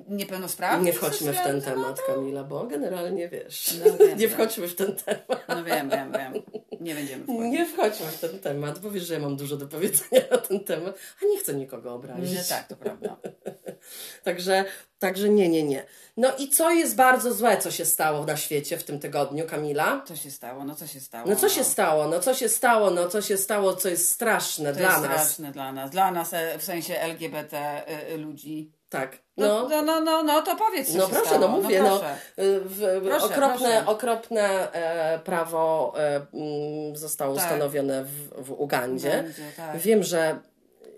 [0.08, 0.86] niepełnosprawni?
[0.86, 3.74] Nie wchodźmy w ten no temat, Kamila, bo generalnie wiesz.
[3.86, 5.46] No wiem, nie wchodźmy w ten temat.
[5.50, 6.34] No wiem, wiem, wiem.
[6.82, 7.52] Nie będziemy wchodzić.
[7.52, 10.60] Nie wchodźmy w ten temat, bo wiesz, że ja mam dużo do powiedzenia na ten
[10.60, 12.32] temat, a nie chcę nikogo obrazić.
[12.32, 13.18] Nie, tak, to prawda.
[14.24, 14.66] Także,
[15.00, 15.86] także nie, nie, nie.
[16.18, 20.04] No i co jest bardzo złe, co się stało na świecie w tym tygodniu, Kamila?
[20.08, 20.66] Co się stało?
[20.66, 21.30] No co się stało?
[21.30, 22.08] No co się stało?
[22.08, 22.92] No co się stało?
[22.92, 25.12] No co się stało, co jest straszne To dla jest nas?
[25.12, 25.92] straszne dla nas.
[25.92, 28.72] Dla nas e, w sensie LGBT y, y, ludzi.
[28.94, 29.18] Tak.
[29.38, 31.42] No, No, no, no, no, no to powiedz, co No proszę, stało.
[31.42, 32.16] no mówię, no, proszę.
[32.38, 33.86] w, Proszę, okropne, proszę.
[33.86, 37.44] okropne e, prawo e, mm, zostało Tak.
[37.44, 39.10] ustanowione w, w Ugandzie.
[39.10, 39.78] Ugandzie, tak.
[39.78, 40.40] Wiem, że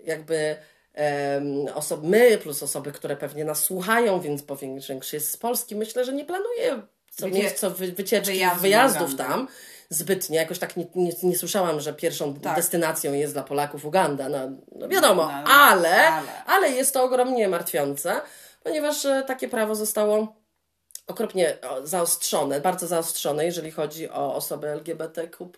[0.04, 0.56] jakby
[0.94, 5.76] em, osoby, my plus osoby, które pewnie nas słuchają, więc bo większość jest z Polski,
[5.76, 9.48] myślę, że nie planuje co Wycie- miejsce wy, wycieczki, wyjazdu wyjazdów tam
[9.90, 10.36] zbytnie.
[10.38, 12.56] Jakoś tak nie, nie, nie słyszałam, że pierwszą Tak.
[12.56, 14.28] destynacją jest dla Polaków Uganda.
[14.28, 14.38] No,
[14.72, 16.44] no wiadomo, No, ale, ale.
[16.46, 18.20] ale jest to ogromnie martwiące,
[18.62, 20.36] ponieważ e, takie prawo zostało
[21.06, 25.48] okropnie zaostrzone, bardzo zaostrzone, jeżeli chodzi o osoby LGBTQ+.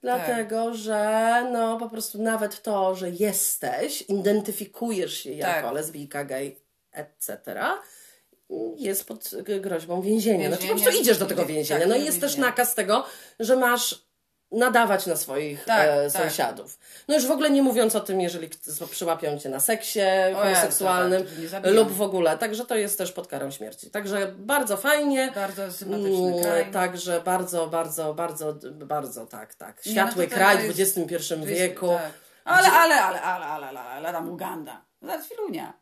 [0.00, 0.74] Dlatego, Tak.
[0.74, 5.74] że no po prostu nawet to, że jesteś, identyfikujesz się jako Tak.
[5.74, 6.56] lesbijka, gay,
[6.92, 7.36] etc.,
[8.76, 9.30] jest pod
[9.60, 10.48] groźbą więzienia.
[10.48, 10.84] Znaczy po Więzienia.
[10.84, 11.86] prostu idziesz do tego Tak, więzienia.
[11.86, 12.46] No i jest też więzienia.
[12.50, 13.04] nakaz tego,
[13.40, 14.08] że masz
[14.52, 16.22] nadawać na swoich Tak, e, tak.
[16.22, 16.78] sąsiadów.
[17.08, 18.48] No już w ogóle nie mówiąc o tym, jeżeli
[18.90, 20.00] przyłapią cię na seksie
[20.34, 21.74] homoseksualnym tak, nie zabiją.
[21.74, 22.38] lub w ogóle.
[22.38, 23.90] Także to jest też pod karą śmierci.
[23.90, 25.32] Także bardzo fajnie.
[25.34, 26.72] Bardzo sympatyczny Mm, kraj.
[26.72, 29.80] Także bardzo, bardzo, bardzo, bardzo tak, tak.
[29.90, 31.88] Światły no to- kraj w XXI wieku.
[31.88, 32.12] tak.
[32.44, 34.84] Ale, ale, ale, ale, ale, ale, ale tam Uganda.
[35.02, 35.72] Zaraz chwilunia.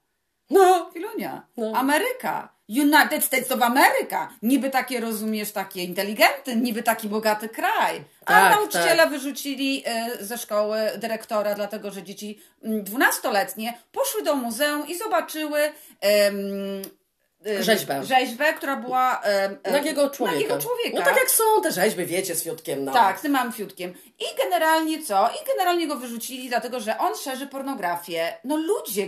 [0.51, 1.47] No, Chwilunia.
[1.57, 1.73] No.
[1.77, 2.56] Ameryka.
[2.69, 4.29] United States of America.
[4.43, 8.05] Niby takie, rozumiesz, takie inteligentny, niby taki bogaty kraj.
[8.25, 14.37] A Tak, nauczyciele wyrzucili e, ze szkoły dyrektora, dlatego że dzieci mm, dwunastoletnie poszły do
[14.37, 15.61] muzeum i zobaczyły
[16.01, 16.37] em,
[17.61, 18.05] Rzeźbę.
[18.05, 20.37] rzeźbę, która była em, nagiego człowieka.
[20.39, 20.99] Nagiego człowieka.
[20.99, 22.85] No tak jak są te rzeźby, wiecie, z fiutkiem.
[22.85, 22.93] No.
[22.93, 23.95] Tak, z tym małym fiutkiem.
[24.19, 25.29] I generalnie co?
[25.43, 28.39] I generalnie go wyrzucili, dlatego że on szerzy pornografię.
[28.45, 29.07] No ludzie,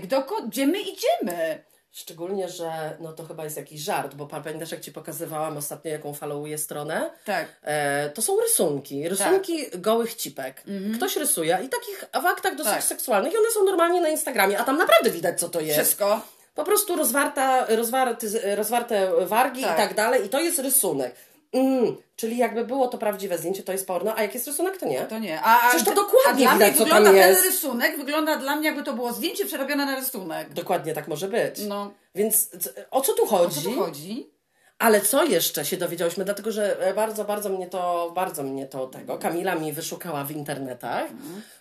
[0.48, 1.64] gdzie my idziemy?
[1.92, 6.14] Szczególnie, że no to chyba jest jakiś żart, bo pamiętasz jak Ci pokazywałam ostatnio, jaką
[6.14, 7.10] followuję stronę?
[7.24, 7.46] Tak.
[7.62, 10.62] E, to są rysunki, rysunki gołych cipek.
[10.96, 12.82] Ktoś rysuje i takich w aktach dosyć Tak.
[12.84, 15.78] seksualnych i one są normalnie na Instagramie, a tam naprawdę widać co to jest.
[15.78, 16.20] Wszystko.
[16.54, 19.74] Po prostu rozwarta, rozwarty, rozwarte wargi Tak.
[19.74, 21.14] i tak dalej i to jest rysunek.
[21.52, 24.86] Mm, czyli jakby było to prawdziwe zdjęcie, to jest porno, a jak jest rysunek, to
[24.86, 25.00] nie.
[25.02, 25.40] To nie.
[25.42, 27.44] A, a, Przecież to a dokładnie dla widać, co wygląda tam ten jest.
[27.44, 30.52] rysunek, wygląda dla mnie jakby to było zdjęcie przerobione na rysunek.
[30.52, 31.60] Dokładnie tak może być.
[31.68, 31.92] No.
[32.14, 32.50] Więc
[32.90, 33.58] o co tu chodzi?
[33.58, 34.30] O co tu chodzi?
[34.78, 38.86] Ale co jeszcze się dowiedziałyśmy, dlatego że e, bardzo, bardzo mnie to, bardzo mnie to
[38.86, 41.10] tego, Kamila mi wyszukała w internetach,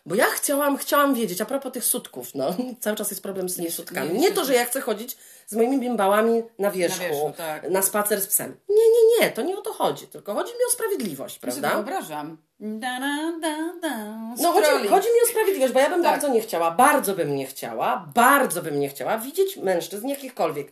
[0.05, 3.55] bo ja chciałam, chciałam wiedzieć, a propos tych sutków, no, cały czas jest problem z
[3.55, 4.19] tymi sutkami.
[4.19, 5.17] Nie to, że ja chcę chodzić
[5.47, 7.85] z moimi bimbałami na wierzchu, na, wierzchu, tak.
[7.85, 8.57] spacer z psem.
[8.69, 11.61] Nie, nie, nie, to nie o to chodzi, tylko chodzi mi o sprawiedliwość, Ja sobie
[11.61, 11.77] prawda?
[11.83, 12.37] wyobrażam.
[12.59, 13.95] Da, da, da, da.
[14.41, 16.11] No chodzi, chodzi mi o sprawiedliwość, bo ja bym Tak.
[16.11, 20.71] bardzo nie chciała, bardzo bym nie chciała, bardzo bym nie chciała widzieć mężczyzn jakichkolwiek,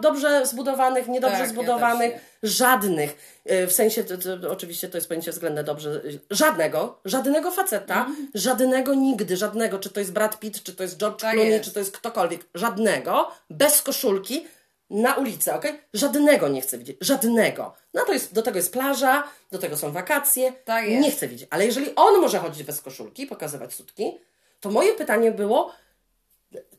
[0.00, 4.96] dobrze zbudowanych, niedobrze Tak, ja zbudowanych, też żadnych, y, w sensie, to, to, oczywiście to
[4.98, 8.28] jest pojęcie względne dobrze, y, żadnego, żadnego faceta, Mhm.
[8.34, 11.64] żadnego nigdy, żadnego, czy to jest Brad Pitt, czy to jest George Tak Clooney, jest.
[11.64, 14.46] czy to jest ktokolwiek, żadnego, bez koszulki,
[14.90, 15.64] na ulicę, ok?
[15.94, 17.74] Żadnego nie chcę widzieć, żadnego.
[17.94, 20.52] No to jest, do tego jest plaża, do tego są wakacje.
[20.64, 20.88] Tak.
[20.88, 21.48] Nie chcę widzieć.
[21.50, 24.18] Ale jeżeli on może chodzić bez koszulki, pokazywać sutki,
[24.60, 25.72] to moje pytanie było,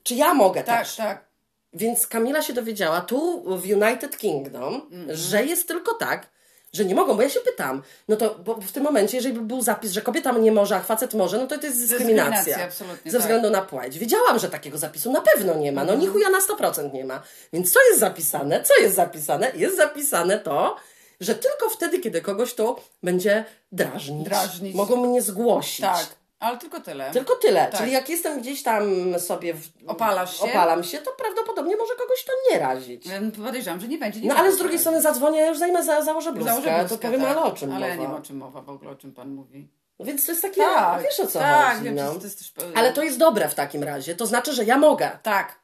[0.03, 0.95] czy ja mogę Tak, też?
[0.95, 1.25] tak.
[1.73, 5.17] Więc Kamila się dowiedziała tu w United Kingdom, Mhm.
[5.17, 6.27] że jest tylko tak,
[6.73, 9.41] że nie mogą, bo ja się pytam, no to bo w tym momencie, jeżeli by
[9.41, 12.31] był zapis, że kobieta nie może, a facet może, no to to jest dyskryminacja.
[12.31, 13.21] Dyskryminacja, absolutnie, Ze tak.
[13.27, 13.99] względu na płeć.
[13.99, 15.99] Wiedziałam, że takiego zapisu na pewno nie ma, no Mhm.
[15.99, 17.21] ni chuja na 100% nie ma.
[17.53, 18.63] Więc co jest zapisane?
[18.63, 19.51] Co jest zapisane?
[19.55, 20.75] Jest zapisane to,
[21.19, 24.75] że tylko wtedy, kiedy kogoś to będzie drażnić, Drażnić.
[24.75, 25.81] mogą mnie zgłosić.
[25.81, 26.05] Tak,
[26.39, 27.11] ale tylko tyle.
[27.11, 27.67] Tylko tyle.
[27.67, 27.79] Tak.
[27.79, 28.83] Czyli jak jestem gdzieś tam
[29.19, 29.69] sobie w...
[29.87, 30.43] Opalasz się?
[30.43, 33.05] opalam się, to prawdopodobnie może kogoś to nie razić.
[33.45, 34.21] Podejrzewam, że nie będzie.
[34.21, 36.97] Nie No ale z drugiej strony zadzwonię, ja już zajmę, za, założę bluzkę, Założę bluzkę,
[36.97, 37.29] to powiem, tak.
[37.29, 38.01] ale o czym Ale ja mowa?
[38.03, 39.69] nie wiem o czym mowa w ogóle, o czym Pan mówi.
[39.99, 42.13] No Więc to jest takie, Tak, wiesz o co tak, chodzi, wiem, no.
[42.13, 42.53] to też...
[42.75, 45.19] Ale to jest dobre w takim razie, to znaczy, że ja mogę.
[45.23, 45.59] Tak.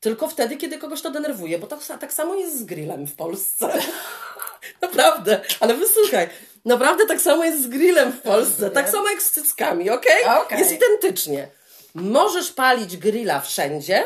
[0.00, 3.72] Tylko wtedy, kiedy kogoś to denerwuje, bo to tak samo jest z grillem w Polsce.
[4.82, 6.28] naprawdę, ale wysłuchaj.
[6.64, 8.70] Naprawdę tak samo jest z grillem w Polsce.
[8.70, 10.24] Tak samo jak z cyckami, okej?
[10.42, 10.58] Okej.
[10.58, 11.48] Jest identycznie.
[11.94, 14.04] Możesz palić grilla wszędzie,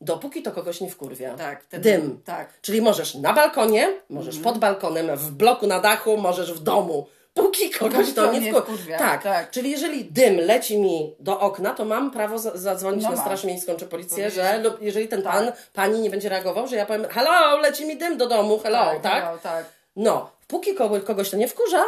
[0.00, 1.34] dopóki to kogoś nie wkurwia.
[1.34, 2.20] Tak, ten Dym.
[2.24, 2.60] tak.
[2.60, 7.06] Czyli możesz na balkonie, możesz pod balkonem, w bloku na dachu, możesz w domu.
[7.34, 8.62] Póki kogoś to nie, wkur...
[8.62, 9.22] wkurwia, Tak.
[9.22, 9.50] tak.
[9.50, 13.16] Czyli jeżeli dym leci mi do okna, to mam prawo za- zadzwonić No na.
[13.16, 15.32] Straż Miejską czy policję, że lub jeżeli ten Tak.
[15.32, 18.84] pan, pani nie będzie reagował, że ja powiem hello, leci mi dym do domu, hello,
[19.02, 19.24] tak?
[19.24, 19.64] hello, tak.
[19.96, 20.74] No, póki
[21.06, 21.84] kogoś, to nie wkurza,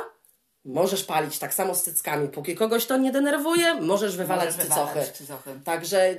[0.64, 2.28] możesz palić tak samo z cyckami.
[2.28, 4.86] Póki kogoś to nie denerwuje, możesz wywalać Możesz cycochy.
[4.88, 5.50] wywalać cycochy.
[5.64, 6.16] Także y,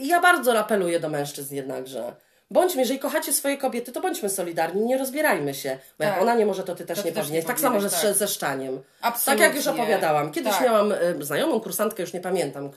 [0.00, 2.14] ja bardzo apeluję do mężczyzn jednakże.
[2.52, 5.78] Bądźmy, jeżeli kochacie swoje kobiety, to bądźmy solidarni, nie rozbierajmy się.
[5.98, 6.22] Bo jak Tak.
[6.22, 7.42] ona nie może, to ty też To nie powinieneś.
[7.42, 8.16] nie Tak samo powinieneś, ze, tak.
[8.16, 8.82] ze szczaniem.
[9.00, 9.44] Absolutnie.
[9.44, 10.32] Tak jak już opowiadałam.
[10.32, 10.62] Kiedyś Tak.
[10.62, 12.70] miałam y, znajomą kursantkę, już nie pamiętam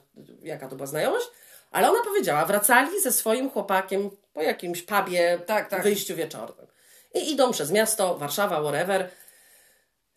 [0.44, 1.26] jaka to była znajomość,
[1.72, 5.84] ale ona powiedziała, wracali ze swoim chłopakiem po jakimś pubie, Tak, tak.
[5.84, 6.68] wyjściu wieczornym.
[7.13, 9.10] I idą przez miasto, Warszawa, whatever.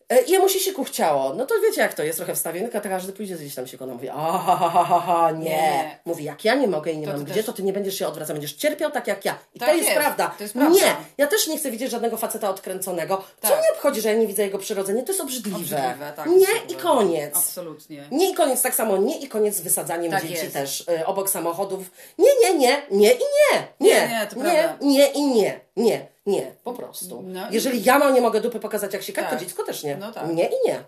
[0.09, 1.35] E, I jemu się siku chciało.
[1.35, 3.93] No to wiecie jak to jest, trochę wstawienka, to każdy pójdzie gdzieś tam się ona
[3.95, 5.45] mówi, ha, nie.
[5.45, 5.99] Nie.
[6.05, 7.99] Mówi, jak ja nie mogę i nie To mam gdzie, też- to ty nie będziesz
[7.99, 9.39] się odwracał, będziesz cierpiał tak jak ja.
[9.55, 10.35] I Tak to jest, jest, prawda.
[10.39, 10.75] to jest prawda.
[10.79, 13.17] Nie, ja też nie chcę widzieć żadnego faceta odkręconego.
[13.43, 13.59] Co Tak.
[13.59, 15.03] mnie obchodzi, że ja nie widzę jego przyrodzenia?
[15.03, 15.57] To jest obrzydliwe.
[15.59, 16.73] Obrzydliwe, tak, nie obrzydliwe.
[16.73, 17.37] i koniec.
[17.37, 18.05] Absolutnie.
[18.11, 20.53] Nie i koniec, tak samo nie i koniec z wysadzaniem Tak dzieci jest.
[20.53, 21.91] też y, obok samochodów.
[22.19, 23.67] Nie, nie, nie, nie i nie.
[23.81, 25.61] Nie, Nie, nie, nie, nie i nie.
[25.77, 27.23] Nie, nie, po prostu.
[27.27, 29.41] No Jeżeli ja mam, nie mogę dupy pokazać jak to Tak.
[29.41, 29.97] dziecko też nie.
[29.97, 30.33] No tak.
[30.35, 30.85] Nie i nie.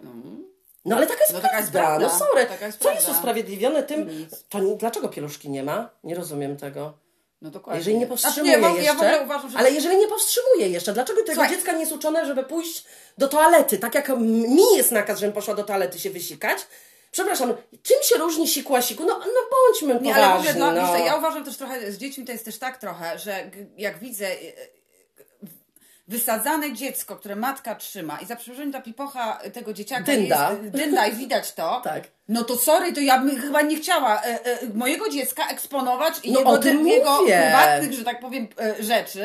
[0.84, 1.98] No ale taka jest No taka jest prawda.
[1.98, 2.18] prawda.
[2.18, 2.46] No sorry.
[2.46, 3.18] Taka jest Co jest prawda.
[3.20, 4.18] usprawiedliwione tym?
[4.18, 4.44] Nic.
[4.48, 5.90] To nie, dlaczego pieluszki nie ma?
[6.04, 6.92] Nie rozumiem tego.
[7.42, 7.78] No dokładnie.
[7.78, 9.58] Jeżeli nie Znaczy, powstrzymuje nie, w ogóle- jeszcze, Ja uważam, że...
[9.58, 11.50] ale jeżeli nie powstrzymuje jeszcze, dlaczego tego Słuchaj.
[11.56, 12.84] dziecka nie jest uczone, żeby pójść
[13.18, 16.58] do toalety, tak jak mi jest nakaz, żebym poszła do toalety się wysikać?
[17.10, 19.04] Przepraszam, czym się różni sikła siku?
[19.06, 20.88] No, no bądźmy Nie, ale poważni, ogóle dla, no.
[20.92, 24.26] co, ja uważam też trochę, z dziećmi to jest też tak trochę, że jak widzę
[26.08, 30.50] wysadzane dziecko, które matka trzyma i za przeproszeniem ta pipocha tego dzieciaka Dynda.
[30.50, 32.04] jest dynda i widać to, Tak.
[32.28, 36.32] no to sorry, to ja bym chyba nie chciała e, e, mojego dziecka eksponować i
[36.32, 39.24] No jego, jego prywatnych, że tak powiem, e, rzeczy.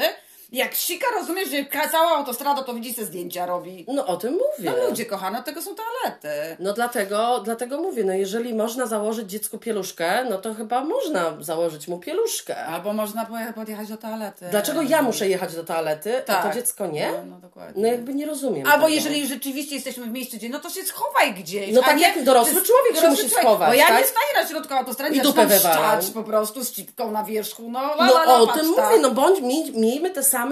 [0.54, 3.86] Jak sika, rozumiesz, że cała autostrada to widzi, se zdjęcia robi.
[3.88, 4.72] No o tym mówię.
[4.82, 6.58] No ludzie kochane, od tego są toalety.
[6.60, 11.88] No dlatego, dlatego mówię, no jeżeli można założyć dziecku pieluszkę, no to chyba można założyć
[11.88, 12.66] mu pieluszkę.
[12.66, 14.46] Albo można podjechać do toalety.
[14.52, 16.48] Dlaczego ja muszę jechać do toalety, a Tak.
[16.48, 17.12] to dziecko nie?
[17.12, 17.82] No, no dokładnie.
[17.82, 18.88] No jakby nie rozumiem Albo tego.
[18.96, 21.74] jeżeli rzeczywiście jesteśmy w miejscu gdzie, no to się schowaj gdzieś.
[21.74, 23.40] No a tak nie- jak dorosły człowiek się dorosły musi człowiek.
[23.48, 24.00] schować, Bo ja tak?
[24.00, 27.72] nie staję na środku autostrady, I dupę szczać po prostu z cipką na wierzchu.
[27.72, 28.86] No, la, No la, la, o patrz, tym tak.
[28.90, 30.43] mówię, no bądź, miej, miejmy te same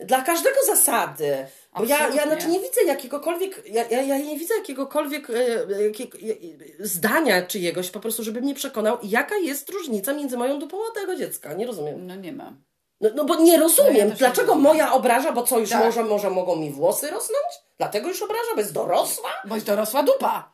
[0.00, 1.46] dla każdego zasady.
[1.78, 6.04] Bo ja, ja znaczy nie widzę jakiegokolwiek, ja, ja, ja nie widzę jakiegokolwiek e, jakie,
[6.04, 10.94] e, zdania czyjegoś po prostu, żeby mnie przekonał, jaka jest różnica między moją dupą a
[11.00, 11.52] tego dziecka.
[11.54, 12.06] Nie rozumiem.
[12.06, 12.52] No nie ma.
[13.00, 14.62] No, no bo nie rozumiem, No ja dlaczego rozumiem.
[14.72, 15.84] moja obraża, bo co już Tak.
[15.84, 17.46] może, może mogą mi włosy rosnąć?
[17.78, 19.30] Dlatego już obraża, bo jest dorosła?
[19.44, 20.52] Bo jest dorosła dupa.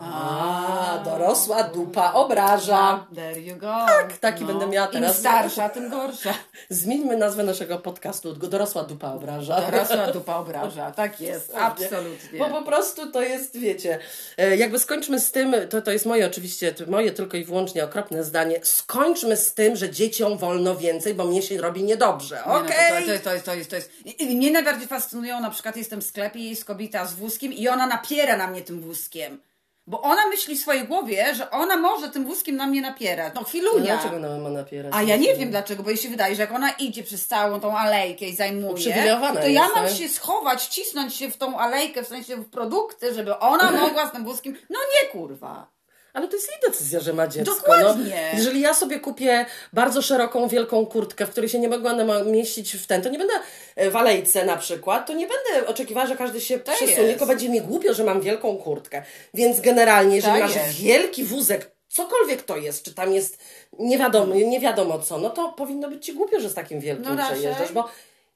[0.00, 3.06] A, dorosła dupa obraża.
[3.14, 3.66] There you go.
[3.86, 5.14] Tak, taki będę miała teraz.
[5.16, 6.34] Im starsza, tym gorsza.
[6.68, 8.32] Zmieńmy nazwę naszego podcastu.
[8.32, 9.60] Dorosła dupa obraża.
[9.60, 10.90] Dorosła dupa obraża.
[10.90, 12.38] Tak jest, absolutnie.
[12.38, 13.98] Bo po prostu to jest, wiecie,
[14.38, 17.84] e, jakby skończmy z tym, to, to jest moje oczywiście, to moje tylko i wyłącznie
[17.84, 22.52] okropne zdanie, skończmy z tym, że dzieciom wolno więcej, bo mnie się robi niedobrze, Nie,
[22.52, 23.06] no, okej?
[23.06, 23.90] to, to, to, jest, to jest, to jest.
[24.04, 27.52] I, i mnie najbardziej fascynują, na przykład jestem w sklepie i jest kobieta z wózkiem
[27.52, 29.40] i ona napiera na mnie tym wózkiem.
[29.86, 33.34] Bo ona myśli w swojej głowie, że ona może tym wózkiem na mnie napierać.
[33.34, 33.94] No No chwilunia.
[33.96, 34.92] Dlaczego ona ma napierać?
[34.96, 37.60] A ja nie wiem dlaczego, bo jej się wydaje, że jak ona idzie przez całą
[37.60, 39.96] tą alejkę i zajmuje, Uprzywilejowana to ja jest, mam tak?
[39.96, 44.12] się schować, wcisnąć się w tą alejkę, w sensie w produkty, żeby ona mogła z
[44.12, 44.56] tym wózkiem.
[44.70, 45.70] No nie kurwa.
[46.12, 47.54] Ale to jest jej decyzja, że ma dziecko.
[47.54, 48.30] Dokładnie.
[48.32, 52.30] No, jeżeli ja sobie kupię bardzo szeroką, wielką kurtkę, w której się nie mogła nam-
[52.30, 53.34] mieścić w ten, to nie będę
[53.76, 57.08] e, w alejce na przykład, to nie będę oczekiwała, że każdy się przesunie, jest.
[57.10, 59.02] tylko będzie mi głupio, że mam wielką kurtkę.
[59.34, 60.80] Więc generalnie, jeżeli Tak masz jest.
[60.80, 63.38] wielki wózek, cokolwiek to jest, czy tam jest
[63.78, 67.16] nie wiadomo, nie wiadomo co, no to powinno być ci głupio, że z takim wielkim
[67.16, 67.88] No przejeżdżasz, bo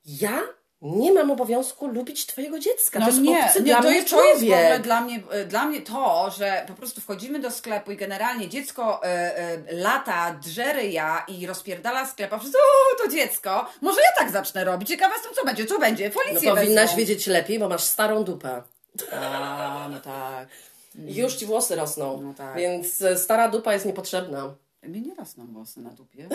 [0.07, 0.43] ja
[0.83, 2.99] nie mam obowiązku lubić twojego dziecka.
[2.99, 5.45] No to jest nie, nie to, mnie jest, to jest w ogóle dla mnie, e,
[5.45, 10.39] dla mnie to, że po prostu wchodzimy do sklepu i generalnie dziecko e, e, lata,
[10.43, 14.89] drze ryja i rozpierdala sklep, a wszyscy, o, to dziecko, może ja tak zacznę robić,
[14.89, 16.97] ciekawa jestem co będzie, co będzie, No policję powinnaś wezmą.
[16.97, 18.63] wiedzieć lepiej, bo masz starą dupę.
[19.13, 20.49] A, no tak.
[20.95, 22.21] Już ci włosy rosną.
[22.23, 22.57] No tak.
[22.57, 24.55] Więc stara dupa jest niepotrzebna.
[24.83, 26.29] Mi nie rosną włosy na dupie.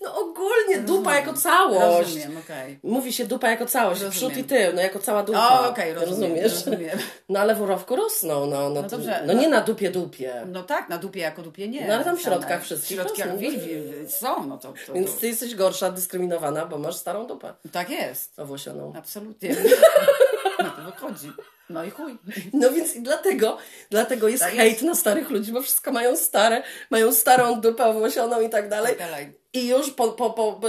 [0.00, 1.98] No ogólnie dupa jako całość.
[2.14, 2.78] Rozumiem, okej.
[2.82, 4.30] Mówi się dupa jako całość, Rozumiem.
[4.32, 5.60] przód i tył, no jako cała dupa.
[5.66, 6.52] O, okej, rozumiem, Rozumiesz?
[6.66, 6.98] rozumiem.
[7.28, 8.70] No ale w urowku rosną, no.
[8.70, 10.42] No, No to- dobrze, no no- nie na dupie dupie.
[10.46, 11.86] No tak, na dupie jako dupie nie.
[11.88, 13.38] No, ale tam w środkach wszystkich W środkach rosną.
[13.40, 15.20] wi- wi- są, no to, to, Więc to.
[15.20, 18.38] ty jesteś gorsza, dyskryminowana, bo masz starą dupę Tak jest.
[18.38, 18.92] owłosioną.
[18.96, 19.56] Absolutnie.
[20.84, 21.32] Wychodzi.
[21.70, 22.18] No i chuj.
[22.52, 23.58] No więc i dlatego,
[23.90, 24.84] dlatego jest Tak hejt jest.
[24.84, 28.88] na starych ludzi, bo wszystko mają stare, mają starą dupę owłosioną i tak dalej.
[28.96, 29.32] Tak dalej.
[29.52, 30.60] I już po, po, po,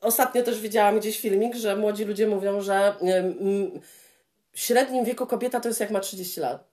[0.00, 2.94] ostatnio też widziałam gdzieś filmik, że młodzi ludzie mówią, że
[4.52, 6.64] w średnim wieku kobieta to jest jak ma 30 lat.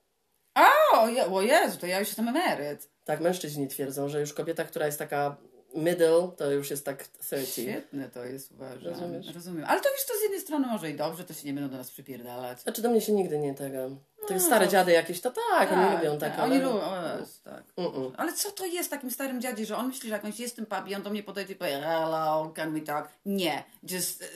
[0.92, 2.88] O, je, o Jezu, to ja już jestem emeryt.
[3.04, 5.36] Tak, mężczyźni twierdzą, że już kobieta, która jest taka
[5.74, 7.62] middle, to już jest tak 30.
[7.62, 8.84] Świetne to jest, uważam.
[8.84, 9.34] Rozumiesz?
[9.34, 9.64] Rozumiem.
[9.68, 11.76] Ale to wiesz, to z jednej strony może i dobrze, to się nie będą do
[11.76, 12.60] nas przypierdalać.
[12.60, 13.90] Znaczy do mnie się nigdy nie tego.
[14.28, 16.38] Te stare dziady jakieś, to tak, oni lubią tak.
[16.38, 17.64] Oni ale- lubią, o Jezu, tak.
[17.76, 18.12] Mm-mm.
[18.16, 20.96] Ale co to jest takim starym dziadzie, że on myśli, że jakąś jest tym pubie,
[20.96, 23.08] on do mnie podejdzie i powie hello, can we talk?
[23.26, 24.26] Nie, just y,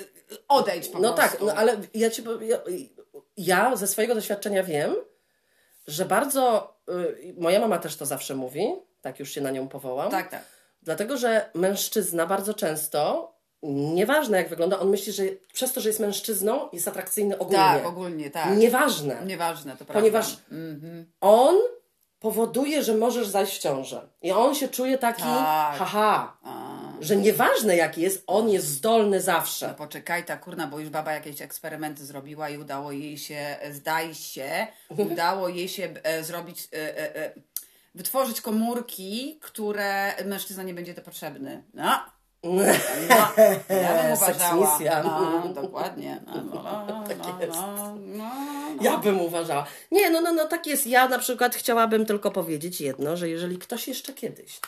[0.49, 1.33] odejdź po No prostu.
[1.37, 2.59] tak, no ale ja ci powiem, ja,
[3.37, 4.95] ja ze swojego doświadczenia wiem,
[5.87, 10.11] że bardzo, y, moja mama też to zawsze mówi, tak już się na nią powołam,
[10.11, 10.43] Tak, tak.
[10.85, 16.01] Dlatego, że mężczyzna bardzo często, nieważne jak wygląda, on myśli, że przez to, że jest
[16.01, 17.57] mężczyzną, jest atrakcyjny ogólnie.
[17.59, 18.57] Tak, ogólnie, tak.
[18.57, 19.23] Nieważne.
[19.27, 19.95] Nieważne, to prawda.
[20.01, 21.13] Ponieważ Mhm.
[21.21, 21.57] on
[22.19, 24.09] powoduje, że możesz zajść w ciążę.
[24.23, 25.77] I on się czuje taki, Tak.
[25.79, 29.69] haha, A, że nieważne jaki jest, on jest zdolny zawsze.
[29.69, 34.15] no poczekaj, ta kurna, bo już baba jakieś eksperymenty zrobiła i udało jej się, zdaje
[34.15, 34.67] się,
[35.13, 37.33] udało jej się e, zrobić, e, e, e,
[37.95, 41.63] wytworzyć komórki, które mężczyzna nie będzie to potrzebny.
[41.75, 42.01] No.
[42.45, 42.63] No,
[43.09, 44.79] ja bym uważała.
[45.05, 46.21] No, dokładnie.
[46.27, 47.53] No, no, no, Tak no, jest.
[47.53, 48.31] no, no.
[48.81, 49.67] Ja bym uważała.
[49.91, 50.87] Nie, no, no, no, tak jest.
[50.87, 54.61] Ja na przykład chciałabym tylko powiedzieć jedno, że jeżeli ktoś jeszcze kiedyś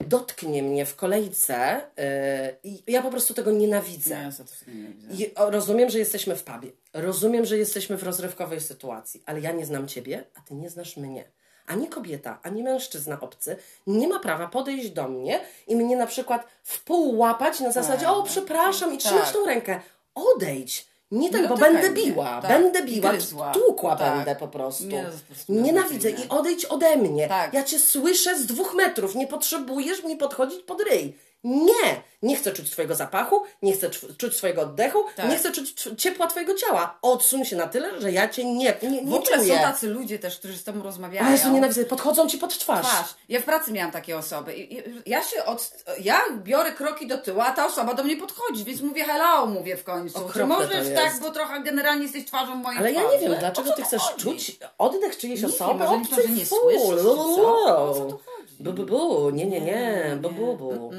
[0.00, 4.16] dotknie mnie w kolejce, yy, i ja po prostu tego nienawidzę.
[4.16, 5.24] Nie, ja to wszystko nie widzę.
[5.24, 6.72] I, o, rozumiem, że jesteśmy w pubie.
[6.92, 10.96] Rozumiem, że jesteśmy w rozrywkowej sytuacji, ale ja nie znam ciebie, a ty nie znasz
[10.96, 11.24] mnie.
[11.68, 16.46] Ani kobieta, ani mężczyzna obcy nie ma prawa podejść do mnie i mnie na przykład
[16.62, 19.32] w pół łapać na zasadzie, o przepraszam, i trzymać Tak.
[19.32, 19.80] tą rękę.
[20.14, 20.88] Odejdź.
[21.10, 22.50] Nie tak, Nie bo dotykaj będę biła, Tak.
[22.50, 23.52] będę biła, Gryzła.
[23.52, 24.16] tłukła Tak.
[24.16, 24.84] będę po prostu.
[24.84, 25.06] Nie,
[25.48, 27.28] Nienawidzę i odejdź ode mnie.
[27.28, 27.54] Tak.
[27.54, 31.18] Ja cię słyszę z dwóch metrów, nie potrzebujesz mi podchodzić pod ryj.
[31.44, 32.02] Nie!
[32.22, 35.30] Nie chcę czuć twojego zapachu, nie chcę czu- czuć twojego oddechu, Tak.
[35.30, 36.98] nie chcę czuć ciepła twojego ciała.
[37.02, 39.54] Odsuń się na tyle, że ja cię nie, nie, nie W ogóle czuję.
[39.56, 41.26] są tacy ludzie też, którzy z tobą rozmawiają.
[41.26, 41.84] A Jezu, nienawidzę.
[41.84, 42.86] Podchodzą ci pod twarz.
[42.86, 43.14] Twarz.
[43.28, 44.68] Ja w pracy miałam takie osoby.
[45.06, 45.70] Ja się od.
[46.00, 49.76] Ja biorę kroki do tyłu, a ta osoba do mnie podchodzi, więc mówię hello, mówię
[49.76, 50.18] w końcu.
[50.18, 53.14] Czy Okropne to możesz tak, bo trochę generalnie jesteś twarzą mojej Ale ja twarzy.
[53.18, 54.22] nie wiem, dlaczego ty to chcesz chodzi?
[54.24, 55.74] czuć oddech czyjejś Nie osoby?
[55.84, 56.56] może myślą, Obcy że nie co?
[56.56, 58.37] O co tu chodzi?
[58.60, 59.30] Bu, bu, bu.
[59.30, 60.18] Nie, nie, nie.
[60.22, 60.90] Bu, bu, bu.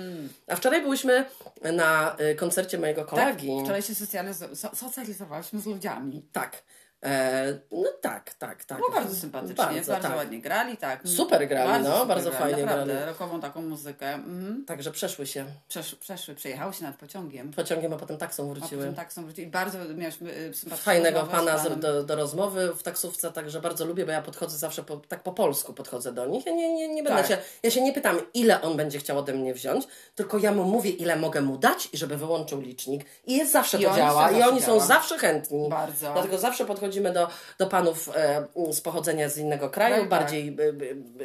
[0.47, 1.25] A wczoraj byłyśmy
[1.73, 3.59] na y, koncercie mojego Tak, kolegi.
[3.63, 6.25] wczoraj się socjaliz- so, socjalizowaliśmy z ludziami.
[6.31, 6.63] Tak.
[7.05, 8.79] E, no tak, tak, tak.
[8.93, 10.15] Bardzo sympatycznie, bardzo, tak.
[10.15, 11.01] ładnie grali, tak.
[11.07, 13.05] Super grali, no, bardzo grali, fajnie naprawdę, grali.
[13.07, 14.13] Rokową taką muzykę.
[14.13, 14.65] Mhm.
[14.67, 17.51] Także przeszły się Przesz, przeszły, przejechały się nad pociągiem.
[17.53, 18.81] pociągiem, a potem taksą A wróciły.
[18.81, 19.47] potem tak są wrócili.
[19.47, 24.11] Bardzo mieliśmy y, sympatyczną Fajnego pana do, do rozmowy w taksówce, także bardzo lubię, bo
[24.11, 26.45] ja podchodzę zawsze po, tak po polsku podchodzę do nich.
[26.45, 27.27] Ja nie, nie, nie będę Tak.
[27.27, 30.63] się, ja się nie pytam, ile on będzie chciał ode mnie wziąć, tylko ja mu
[30.63, 33.05] mówię, ile mogę mu dać i żeby wyłączył licznik.
[33.25, 34.29] I jest zawsze I to działa.
[34.29, 34.79] są I oni są działa.
[34.85, 35.69] zawsze chętni.
[35.69, 36.13] Bardzo.
[36.13, 40.09] Dlatego zawsze podchodzimy do, do panów e, z pochodzenia z innego kraju, Tak, tak.
[40.09, 40.63] bardziej b,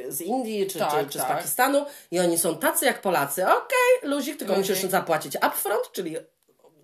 [0.08, 1.36] z Indii czy, Tak, czy, czy z tak.
[1.36, 1.86] Pakistanu.
[2.10, 3.44] I oni są tacy jak Polacy.
[3.46, 4.76] Okej, luzik, tylko Luzik.
[4.76, 6.16] musisz zapłacić upfront, czyli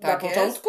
[0.01, 0.35] Tak na jest.
[0.37, 0.69] początku.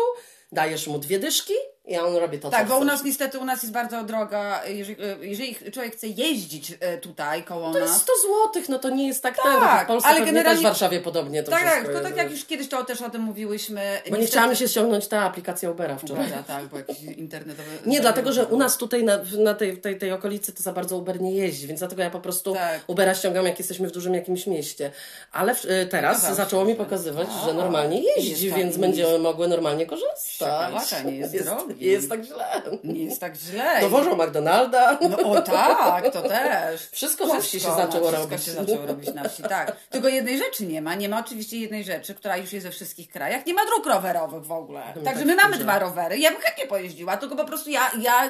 [0.51, 1.53] Dajesz mu dwie dyszki
[1.85, 4.65] i on robi to, Tak, bo u nas niestety u nas jest bardzo droga.
[4.65, 7.89] Jeżeli, jeżeli człowiek chce jeździć e, tutaj koło To nas.
[7.89, 10.59] jest 100 złotych, no to nie jest tak, ten, Tak, w Polsce ale generalnie- też
[10.59, 12.03] w Warszawie podobnie to tak, tak, tylko jest.
[12.03, 13.81] tak jak już kiedyś to też o tym mówiłyśmy.
[14.11, 16.25] Bo nie chciałam się ściągnąć ta aplikacja Ubera wczoraj.
[16.27, 17.69] Uwaga, tak, bo jakiś internetowy.
[17.85, 20.97] Nie, dlatego, że u nas tutaj na, na tej, tej, tej okolicy to za bardzo
[20.97, 22.81] Uber nie jeździ, więc dlatego ja po prostu Tak.
[22.87, 24.91] Ubera ściągam, jak jesteśmy w dużym jakimś mieście.
[25.31, 28.81] Ale w, y, teraz Pokazało zaczęło mi pokazywać, że normalnie jest jeździ, tak, więc nie
[28.81, 30.83] będziemy mogły normalnie korzystać.
[30.87, 31.70] Szkoda, nie jest drogi.
[31.79, 32.61] Nie jest tak źle.
[32.83, 33.81] Nie jest tak źle.
[33.81, 34.99] Dowożą McDonalda.
[35.09, 36.89] No o tak, to też.
[36.91, 38.39] Wszystko na wsi się Wszystko, zaczęło no, robić.
[38.39, 39.75] Wszystko się zaczęło robić na wsi, tak.
[39.89, 40.95] Tylko jednej rzeczy nie ma.
[40.95, 43.45] Nie ma oczywiście jednej rzeczy, która już jest we wszystkich krajach.
[43.45, 44.81] Nie ma dróg rowerowych w ogóle.
[44.81, 46.17] Także tak my mamy dwa rowery.
[46.17, 48.29] Ja bym chętnie pojeździła, tylko po prostu ja, ja y,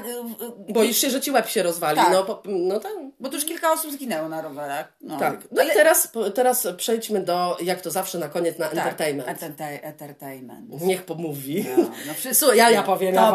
[0.69, 1.97] y, Boisz się, że ci łeb się rozwali.
[1.97, 2.11] Tak.
[2.11, 2.91] No, po, no tak.
[3.19, 4.93] bo tu już kilka osób zginęło na rowerach.
[5.01, 5.19] No.
[5.19, 5.39] Tak.
[5.51, 8.77] No i teraz, teraz przejdźmy do, jak to zawsze na koniec, na tak.
[8.77, 9.29] entertainment.
[9.29, 10.81] Entertain- entertainment.
[10.81, 11.65] Niech pomówi.
[11.77, 13.30] No, no Słuchaj, ja, ja powiem, To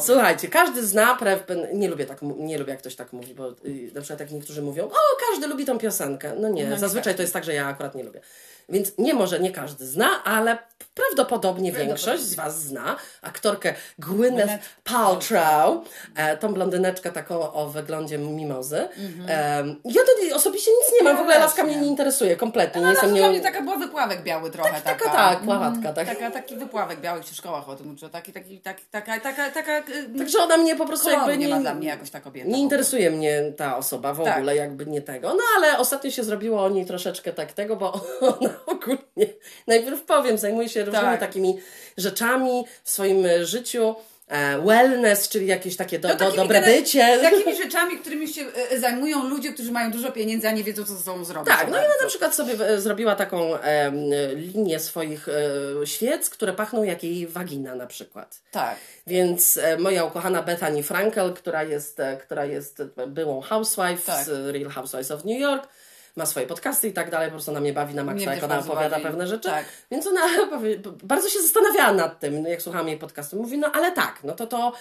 [0.00, 1.38] Słuchajcie, każdy zna, pre...
[1.72, 4.62] nie lubię tak, nie lubię jak ktoś tak mówi, bo y, na przykład jak niektórzy
[4.62, 4.96] mówią, o,
[5.30, 6.32] każdy lubi tą piosenkę.
[6.38, 7.16] No nie, No zazwyczaj każdy.
[7.16, 8.20] to jest tak, że ja akurat nie lubię.
[8.68, 10.58] Więc nie może nie każdy zna, ale
[10.94, 15.84] prawdopodobnie większość z Was zna aktorkę Gwyneth Paltrow,
[16.16, 18.88] e, tą blondyneczkę taką o wyglądzie mimozy.
[19.26, 21.80] Em, ja do niej osobiście nic nie mam, w ogóle laska mnie nie.
[21.80, 22.80] nie interesuje kompletnie.
[22.80, 23.30] nie No, jestem dla nią...
[23.30, 24.70] mnie taka była wypławek biały trochę.
[24.70, 26.06] Taka, taka, taka, tak, Mm, pławatka, tak.
[26.08, 28.10] Taka, taki wypławek biały w szkołach o tym uczą.
[28.10, 31.58] Taki, taki, taki, taka, taka, taka, y, Także ona mnie po prostu jakby nie ma
[31.60, 32.48] dla mnie jakoś ta kobieta.
[32.48, 34.36] Nie interesuje mnie ta osoba w Tak.
[34.36, 35.28] ogóle, jakby nie tego.
[35.28, 37.92] No ale ostatnio się zrobiło o niej troszeczkę tak tego, bo
[38.38, 39.26] ona ogólnie,
[39.66, 41.20] najpierw powiem, zajmuje się różnymi Tak.
[41.20, 41.58] takimi
[41.96, 43.94] rzeczami w swoim życiu.
[44.30, 47.18] E, wellness, czyli jakieś takie do, No, do, dobre gener- bycie.
[47.30, 50.94] Takimi rzeczami, którymi się y, zajmują ludzie, którzy mają dużo pieniędzy, a nie wiedzą, co
[50.94, 51.54] ze sobą zrobić.
[51.54, 53.94] Tak, no i ona na przykład sobie e, zrobiła taką em,
[54.34, 58.40] linię swoich e, świec, które pachną jak jej wagina na przykład.
[58.50, 58.76] Tak.
[59.06, 64.24] Więc e, moja ukochana Bethany Frankel, która jest, e, która jest e, byłą housewife Tak.
[64.24, 65.68] z Real Housewives of New York,
[66.16, 68.44] ma swoje podcasty i tak dalej, po prostu ona mnie bawi na maksa, Mnie jak
[68.44, 69.02] ona opowiada bawi.
[69.02, 69.48] pewne rzeczy.
[69.48, 69.64] Tak.
[69.90, 70.20] Więc ona
[71.02, 73.36] bardzo się zastanawiała nad tym, jak słuchałam jej podcastu.
[73.36, 74.72] Mówi, no ale tak, no to to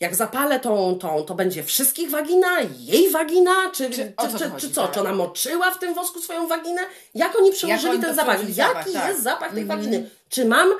[0.00, 4.44] jak zapalę tą, tą, to będzie wszystkich wagina, jej wagina, czy, czy, czy, co czy,
[4.44, 4.82] to chodzi, co?
[4.82, 4.94] tak.
[4.94, 6.80] Czy ona moczyła w tym wosku swoją waginę?
[7.14, 8.40] Jak oni przełożyli oni ten to zapach?
[8.40, 9.08] Jaki zapach, tak.
[9.08, 10.10] jest zapach tej waginy?
[10.28, 10.72] Czy mam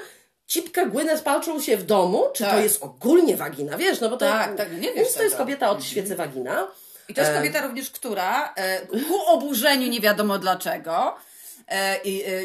[0.46, 2.62] cipkę Gwyneth Paltrow się w domu, czy to Tak.
[2.62, 3.76] jest ogólnie wagina?
[3.78, 6.16] Wiesz, no bo to, Tak, tak, no nie wiesz więc to jest kobieta od świecy
[6.16, 6.68] wagina.
[7.08, 11.27] I to jest kobieta również, która e, ku oburzeniu nie wiadomo dlaczego e, e,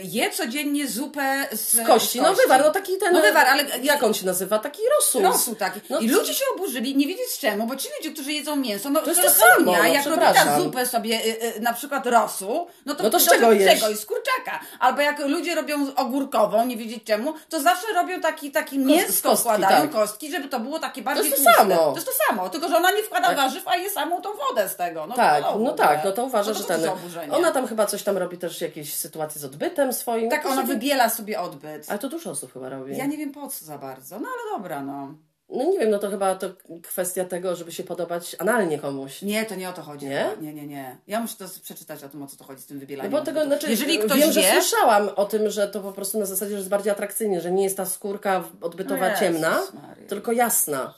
[0.04, 3.14] je codziennie zupę z, Z kości, no wywar, no taki ten...
[3.14, 4.60] No wywar, ale- Jak on się nazywa?
[4.60, 5.22] Taki rosół.
[5.22, 5.80] Rosół taki.
[5.90, 8.56] No I to- ludzie się oburzyli, nie wiedzieć z czemu, bo ci ludzie, którzy jedzą
[8.56, 10.24] mięso, no To jest to to samo, no, jak robi
[10.64, 11.20] zupę sobie,
[11.60, 13.52] na przykład rosół, no to, No to z to czego?
[13.54, 14.60] I z kurczaka.
[14.80, 19.50] Albo jak ludzie robią ogórkową, nie wiedzieć czemu, to zawsze robią taki, taki mięsko kostki,
[19.50, 19.92] składają, tak.
[19.92, 21.62] kostki, żeby to było takie bardziej jest to tłuste.
[21.76, 21.76] samo.
[21.92, 24.70] To jest to samo, tylko że ona nie wkłada warzyw, a je samą tą wodę
[24.70, 25.08] z tego.
[25.08, 26.82] No, Tak, to no tak, no to uważa, No że to ten.
[26.82, 27.34] za oburzenie.
[27.34, 30.30] Ona tam chyba coś tam robi też jakieś sytuacje z odbytem swoim.
[30.30, 31.86] Tak, To ona sobie- wybiela sobie odbyt.
[31.90, 32.98] Ale to dużo osób chyba robi.
[32.98, 35.14] Ja nie wiem po co za bardzo, no ale dobra, no.
[35.50, 36.48] No nie wiem, no to chyba to
[36.84, 39.22] kwestia tego, żeby się podobać analnie komuś.
[39.22, 40.06] Nie, to nie o to chodzi.
[40.06, 40.28] Nie?
[40.42, 40.98] Nie, nie, nie.
[41.08, 43.12] Ja muszę to przeczytać o tym, o co to chodzi z tym No wybielaniem.
[43.12, 46.20] bo tego, znaczy, Jeżeli ktoś wiem, że wie, słyszałam o tym, że to po prostu
[46.20, 49.62] na zasadzie, że jest bardziej atrakcyjnie, że nie jest ta skórka odbytowa O Jezus ciemna,
[49.88, 50.08] Maria.
[50.08, 50.94] tylko jasna.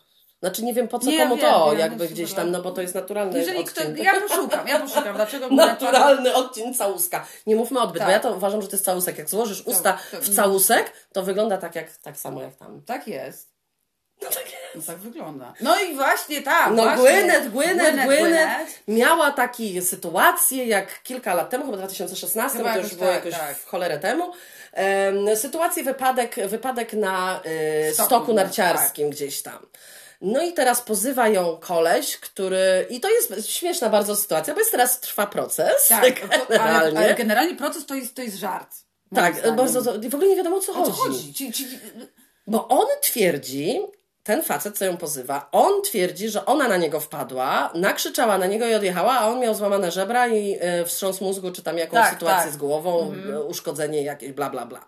[0.45, 2.71] Znaczy nie wiem po co Nie, komu wiem, to, wiem, jakby gdzieś tam, no bo
[2.71, 4.03] to jest naturalny jeżeli kto, odcień.
[4.03, 7.25] ja poszukam, ja poszukam, dlaczego Naturalny odcień całuska.
[7.47, 8.07] Nie mówmy odbyt, Tak.
[8.07, 9.17] bo ja to uważam, że to jest całusek.
[9.17, 12.81] Jak złożysz usta to- w całusek, to wygląda tak, jak, tak samo jak tam.
[12.85, 13.55] Tak jest.
[14.21, 14.75] No tak jest.
[14.75, 15.53] No tak wygląda.
[15.61, 16.71] No i właśnie tak.
[16.73, 17.03] No właśnie.
[17.03, 22.79] Gwyneth, Gwyneth, Gwyneth, miała takie sytuacje jak kilka lat temu, chyba w 2016, Chyba to
[22.79, 23.57] już było tak, jakoś tak.
[23.57, 24.31] w cholerę temu.
[24.73, 27.41] Em, sytuację, wypadek, wypadek na
[27.89, 29.67] y, Stoku, no, narciarskim gdzieś tam.
[30.21, 32.85] No i teraz pozywa ją koleś, który...
[32.89, 35.87] I to jest śmieszna bardzo sytuacja, bo jest teraz trwa proces.
[35.87, 36.99] Tak, to, ale, generalnie.
[36.99, 38.75] ale generalnie proces to jest, to jest żart.
[39.15, 41.17] tak, bardzo, w ogóle nie wiadomo o co O co chodzi.
[41.17, 41.33] chodzi?
[41.33, 41.67] Ci, ci,
[42.47, 43.79] Bo on twierdzi,
[44.23, 48.67] ten facet, co ją pozywa, on twierdzi, że ona na niego wpadła, nakrzyczała na niego
[48.67, 52.13] i odjechała, a on miał złamane żebra i y, wstrząs mózgu, czy tam jakąś Tak,
[52.13, 52.53] sytuację tak.
[52.53, 54.85] z głową, y, uszkodzenie jakieś, bla, bla, bla.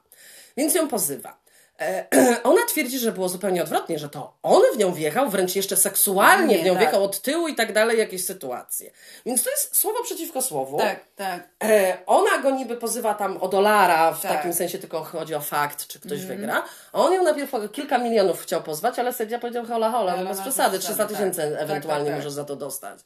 [0.58, 1.40] Więc ją pozywa.
[1.82, 2.06] E,
[2.44, 6.56] ona twierdzi, że było zupełnie odwrotnie, że to on w nią wjechał, wręcz jeszcze seksualnie
[6.56, 6.82] Nie, w nią tak.
[6.82, 8.92] wjechał od tyłu i tak dalej, jakieś sytuacje.
[9.26, 10.78] Więc to jest słowo przeciwko słowu.
[10.78, 11.50] Tak, tak.
[11.64, 14.32] E, ona go niby pozywa tam o dolara, w Tak.
[14.32, 16.64] takim sensie tylko chodzi o fakt, czy ktoś wygra.
[16.94, 20.38] A on ją najpierw kilka milionów chciał pozwać, ale sędzia powiedział hola hola, no bez
[20.38, 21.64] no, przesady, bez 300 przesady, tysięcy tak.
[21.64, 22.16] ewentualnie Tak, tak, tak.
[22.16, 23.00] możesz za to dostać.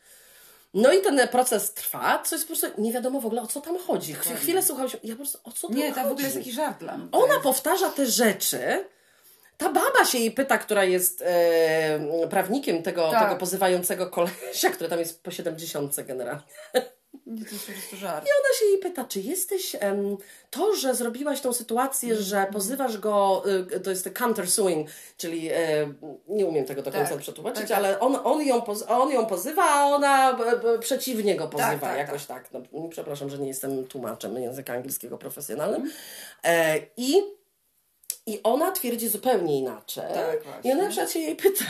[0.73, 3.61] No i ten proces trwa, co jest po prostu, nie wiadomo w ogóle o co
[3.61, 4.13] tam chodzi.
[4.15, 6.01] Chw- Chwilę słuchał się, ja po prostu, o co tam Nie, chodzi?
[6.03, 7.07] to w ogóle jest jakiś żart dla mnie.
[7.11, 8.85] Ona powtarza te rzeczy.
[9.57, 13.23] Ta baba się jej pyta, która jest e, prawnikiem tego, Tak.
[13.23, 16.41] tego pozywającego kolesia, który tam jest po 70 generalnie.
[17.25, 18.25] Nie, to jest po prostu żart.
[18.25, 20.17] I ona się jej pyta, czy jesteś em,
[20.49, 23.43] to, że zrobiłaś tą sytuację, że pozywasz go,
[23.75, 25.93] y, to jest countersuing, czyli e,
[26.27, 29.63] nie umiem tego do końca Tak, przetłumaczyć, tak, ale on, on, ją on ją pozywa,
[29.63, 32.49] a ona e, e, przeciwnie go pozywa, tak, jakoś tak.
[32.51, 35.91] No, przepraszam, że nie jestem tłumaczem języka angielskiego profesjonalnym.
[36.43, 37.23] E, I
[38.25, 40.13] i ona twierdzi zupełnie inaczej.
[40.13, 40.71] Tak, właśnie.
[40.71, 41.65] I ona na przykład się jej pyta,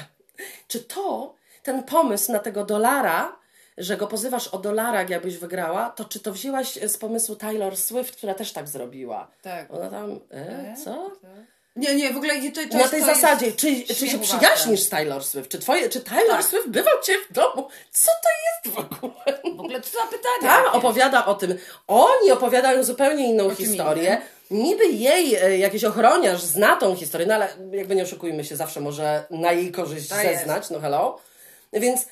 [0.67, 3.40] czy to, ten pomysł na tego dolara,
[3.81, 8.15] że go pozywasz o dolarach, jakbyś wygrała, to czy to wzięłaś z pomysłu Taylor Swift,
[8.15, 9.27] która też tak zrobiła?
[9.41, 9.73] Tak.
[9.73, 11.11] Ona tam, e, co?
[11.75, 14.19] Nie, nie, w ogóle to, to Na jest, tej to jest zasadzie, czy, czy się
[14.19, 15.51] przyjaźnisz z Taylor Swift?
[15.51, 16.45] Czy, twoje, czy Taylor Tak.
[16.45, 17.67] Swift bywał cię w domu?
[17.91, 19.39] Co to jest w ogóle?
[19.55, 20.41] W ogóle co za pytanie?
[20.41, 20.75] Tam jakieś?
[20.75, 21.57] opowiada o tym.
[21.87, 24.21] Oni opowiadają zupełnie inną czym historię.
[24.51, 28.79] Niby jej e, jakiś ochroniarz zna tą historię, no ale jakby nie oszukujmy się, zawsze
[28.79, 30.37] może na jej korzyść Tak jest.
[30.37, 31.19] zeznać, no hello.
[31.73, 32.05] Więc e,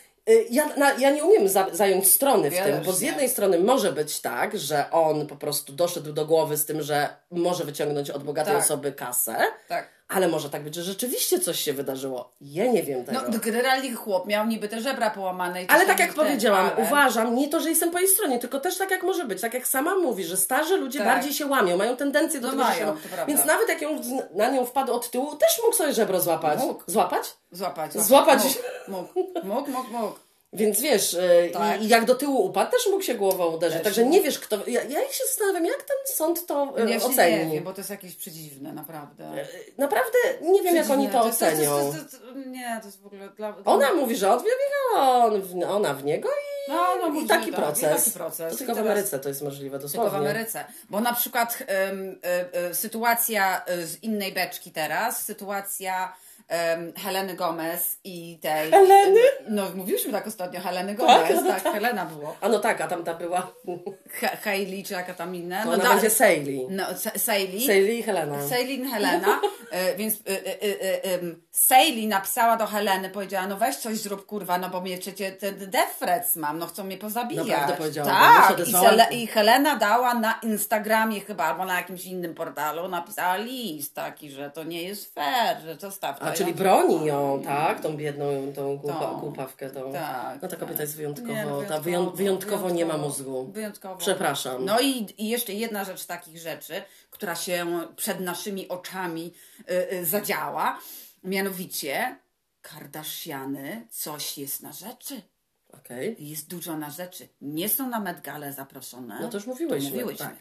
[0.49, 3.07] ja, na, ja nie umiem za, zająć strony w Ja tym, bo z nie.
[3.07, 7.09] jednej strony może być tak, że on po prostu doszedł do głowy z tym, że
[7.31, 8.63] może wyciągnąć od bogatej Tak.
[8.63, 9.35] osoby kasę,
[9.67, 9.89] Tak.
[10.09, 12.33] Ale może tak być, że rzeczywiście coś się wydarzyło.
[12.41, 13.21] Ja nie wiem tego.
[13.31, 15.63] No, generalnie chłop miał niby te żebra połamane.
[15.63, 18.59] I Ale tak jak powiedziałam, ale- uważam, nie to, że jestem po jej stronie, tylko
[18.59, 21.07] też tak jak może być, tak jak sama mówi, że starzy ludzie Tak.
[21.07, 22.85] bardziej się łamią, mają tendencję do No tego, mają, się
[23.17, 23.25] to.
[23.27, 24.01] Więc nawet jak ją,
[24.35, 26.59] na nią wpadł od tyłu, też mógł sobie żebro złapać.
[26.59, 26.83] Mógł.
[26.87, 27.23] Złapać?
[27.51, 27.93] Złapać.
[27.93, 28.39] Złapać.
[28.87, 29.89] Mógł, mógł, mógł, mógł.
[29.91, 30.28] mógł.
[30.53, 31.81] Więc wiesz, yy, Tak.
[31.81, 33.77] i, i jak do tyłu upadł, też mógł się głową uderzyć.
[33.77, 34.55] Też Także nie wiesz, kto.
[34.67, 37.45] Ja, ja się zastanawiam, jak ten sąd to Ja się oceni.
[37.45, 39.45] nie wiem, bo to jest jakieś przedziwne, naprawdę.
[39.77, 41.91] Naprawdę nie wiem, jak oni to jest- ocenią.
[42.11, 43.51] to to Nie, to jest w ogóle dla...
[43.53, 47.27] dla Ona mówi, że on wbiegła, on w, ona w niego i, No, no, i
[47.27, 48.01] taki tak, proces.
[48.01, 48.51] i taki proces.
[48.53, 50.11] To tylko w teraz- Ameryce to jest możliwe, Tylko dosłownie.
[50.11, 50.65] w Ameryce.
[50.89, 51.91] Bo na przykład e,
[52.53, 56.13] e, sytuacja e, z innej beczki teraz, sytuacja
[56.49, 58.71] em, Heleny Gomez i tej...
[58.71, 59.19] Heleny?
[59.49, 62.35] No, mówiliśmy tak ostatnio, Heleny Gomez, no tak, Helena było.
[62.41, 63.51] A no tak, a tam ta była.
[64.43, 65.63] Hailey, czy jaka tam inna.
[65.63, 66.67] To No, ona będzie Sailey.
[66.69, 66.85] No.
[67.65, 68.47] Sailey i Helena.
[68.47, 69.41] Sejlin Helena,
[69.71, 74.57] e, więc e, e, em, Sejli napisała do Heleny, powiedziała, no weź coś zrób, kurwa,
[74.57, 77.47] no bo mnie przecież ten threats mam, no chcą mnie pozabijać.
[77.47, 78.71] Naprawdę powiedziała, Tak, i.
[78.71, 84.31] Sele, i Helena dała na Instagramie chyba, albo na jakimś innym portalu, napisała list taki,
[84.31, 86.17] że to nie jest fair, że to staw.
[86.21, 87.81] A czyli broni ją, tak?
[87.81, 89.19] Tą biedną, tą głupa, Tą.
[89.19, 89.69] głupawkę.
[89.69, 89.93] Tą.
[89.93, 90.79] Tak, no ta kobieta tak.
[90.79, 93.51] jest wyjątkowo, Nie, no, ta wyją, wyjątkowo, nie ma mózgu.
[93.51, 93.95] Wyjątkowo.
[93.95, 94.65] Przepraszam.
[94.65, 97.65] No i, i jeszcze jedna rzecz takich rzeczy, która się
[97.95, 100.79] przed naszymi oczami y, y, zadziała,
[101.23, 102.15] mianowicie
[102.61, 105.21] Kardashiany coś jest na rzeczy.
[105.73, 106.15] Okej.
[106.19, 107.27] Jest dużo na rzeczy.
[107.41, 109.19] Nie są na Met Galę zaproszone.
[109.21, 110.25] No to już mówiłyśmy, mówiłyśmy.
[110.25, 110.35] tak.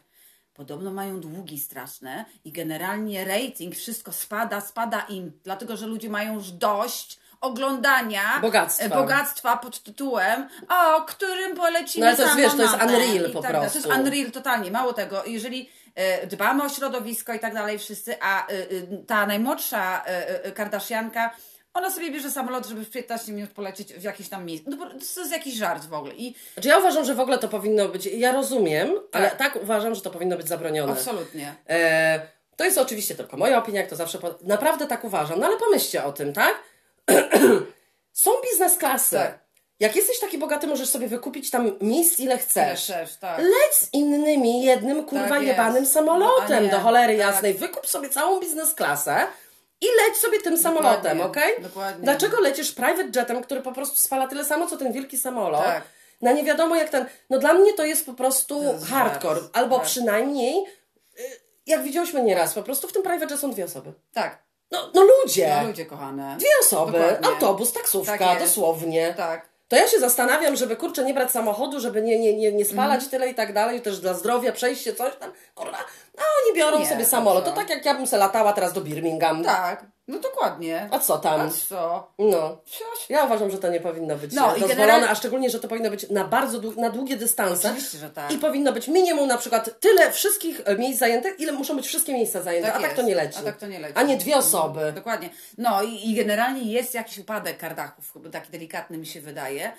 [0.59, 6.35] Podobno mają długi straszne i generalnie rating, wszystko spada, spada im, dlatego że ludzie mają
[6.35, 8.85] już dość oglądania Bogactwa.
[8.85, 13.31] e, bogactwa pod tytułem o którym polecimy No ale to jest, wiesz, to jest unreal
[13.33, 13.83] po tak prostu.
[13.83, 14.71] To jest unreal totalnie.
[14.71, 18.53] Mało tego, jeżeli e, dbamy o środowisko i tak dalej wszyscy, a e,
[19.07, 20.05] ta najmłodsza
[20.55, 21.31] Kardashianka
[21.75, 24.71] ona sobie bierze samolot, żeby w 15 minut polecieć w jakieś tam miejsce.
[24.71, 24.77] No,
[25.15, 26.15] to jest jakiś żart w ogóle.
[26.15, 29.95] I Znaczy ja uważam, że w ogóle to powinno być, ja rozumiem, ale tak uważam,
[29.95, 30.93] że to powinno być zabronione.
[30.93, 31.55] absolutnie.
[31.69, 32.21] E,
[32.57, 34.19] to jest oczywiście tylko moja opinia, jak to zawsze.
[34.19, 34.35] Po...
[34.43, 36.55] Naprawdę tak uważam, no ale pomyślcie o tym, tak?
[38.13, 39.17] Są biznes klasy.
[39.17, 39.39] Tak.
[39.81, 42.81] Jak jesteś taki bogaty, możesz sobie wykupić tam miejsc ile chcesz.
[42.83, 43.39] Chcesz, tak.
[43.39, 47.27] Leć z innymi jednym kurwa Tak jebanym No, samolotem nie, do cholery tak.
[47.27, 47.55] jasnej.
[47.55, 49.27] Wykup sobie całą biznes klasę
[49.81, 51.63] i leć sobie tym samolotem, okej?
[51.63, 52.05] dokładnie.
[52.05, 55.65] Dlaczego lecisz private jetem, który po prostu spala tyle samo, co ten wielki samolot?
[55.65, 55.83] Tak.
[56.23, 57.07] Na nie wiadomo jak ten.
[57.31, 59.41] No dla mnie to jest po prostu jest hardcore.
[59.53, 59.87] Albo tak.
[59.87, 60.65] przynajmniej,
[61.21, 61.23] y,
[61.67, 63.93] jak widziałyśmy nieraz, po prostu w tym private jet są dwie osoby.
[64.13, 64.39] Tak.
[64.71, 65.57] No, no ludzie!
[65.63, 66.37] No, ludzie kochane.
[66.39, 67.29] Dwie osoby, Dokładnie.
[67.29, 69.15] autobus, taksówka, Tak dosłownie.
[69.17, 69.49] Tak.
[69.69, 72.95] To ja się zastanawiam, żeby kurczę nie brać samochodu, żeby nie, nie, nie, nie spalać
[73.05, 73.11] Mhm.
[73.11, 75.79] tyle i tak dalej, też dla zdrowia, przejście, coś tam, kurwa.
[76.19, 77.45] A oni biorą Nie, sobie to samolot.
[77.45, 77.57] To co?
[77.57, 79.45] tak jak ja bym se latała teraz do Birmingham.
[79.45, 79.87] Tak.
[80.09, 80.89] No dokładnie.
[80.91, 81.41] A co tam?
[81.41, 82.13] A co?
[82.19, 82.59] No.
[83.09, 85.61] Ja uważam, że to nie powinno być No, no, i dozwolone, generalnie- a szczególnie, że
[85.61, 87.69] to powinno być na bardzo dłu- na długie dystanse.
[87.69, 88.33] Oczywiście, że tak.
[88.33, 92.13] I powinno być minimum na przykład tyle wszystkich e, miejsc zajętych, ile muszą być wszystkie
[92.13, 93.39] miejsca zajęte, a tak to nie leci.
[93.39, 93.95] A tak to nie leci.
[93.97, 94.93] A nie dwie osoby.
[94.95, 95.31] Dokładnie.
[95.59, 99.73] No i, i generalnie jest jakiś upadek kardachów, taki delikatny mi się wydaje.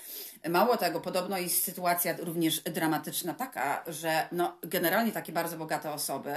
[0.50, 6.34] Mało tego, podobno jest sytuacja również dramatyczna taka, że no, generalnie takie bardzo bogate osoby,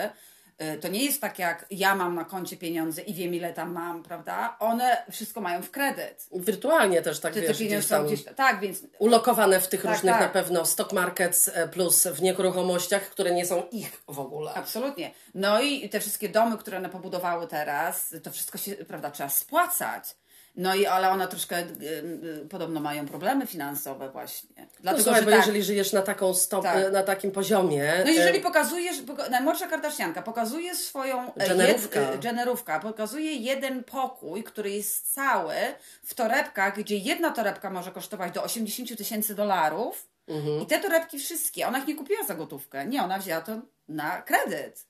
[0.74, 3.72] y, to nie jest tak jak ja mam na koncie pieniądze i wiem ile tam
[3.72, 4.56] mam, prawda?
[4.58, 6.26] One wszystko mają w kredyt.
[6.32, 8.24] Wirtualnie też tak te wiesz, gdzieś są tam gdzieś...
[8.36, 10.22] Tak, więc ulokowane w tych Tak, różnych tak.
[10.22, 14.54] na pewno stock markets e, plus w nieruchomościach, które nie są ich w ogóle.
[14.54, 15.10] Absolutnie.
[15.34, 20.21] No i te wszystkie domy, które one pobudowały teraz, to wszystko się, prawda, trzeba spłacać.
[20.56, 21.64] No i ale one troszkę y,
[22.42, 24.48] y, podobno mają problemy finansowe właśnie.
[24.58, 26.92] No, Dlatego, słuchaj, że bo tak, jeżeli żyjesz na taką stop, Tak.
[26.92, 27.92] na takim poziomie.
[28.04, 32.00] No jeżeli pokazujesz, poka- najmłodsza Kardashianka pokazuje swoją Dżenerówka.
[32.00, 35.54] Jed, e, dżenerówka, pokazuje jeden pokój, który jest cały
[36.04, 40.60] w torebkach, gdzie jedna torebka może kosztować do 80 000 tysięcy dolarów Mhm.
[40.62, 43.52] i te torebki wszystkie, ona ich nie kupiła za gotówkę, nie, ona wzięła to
[43.88, 44.86] na kredyt.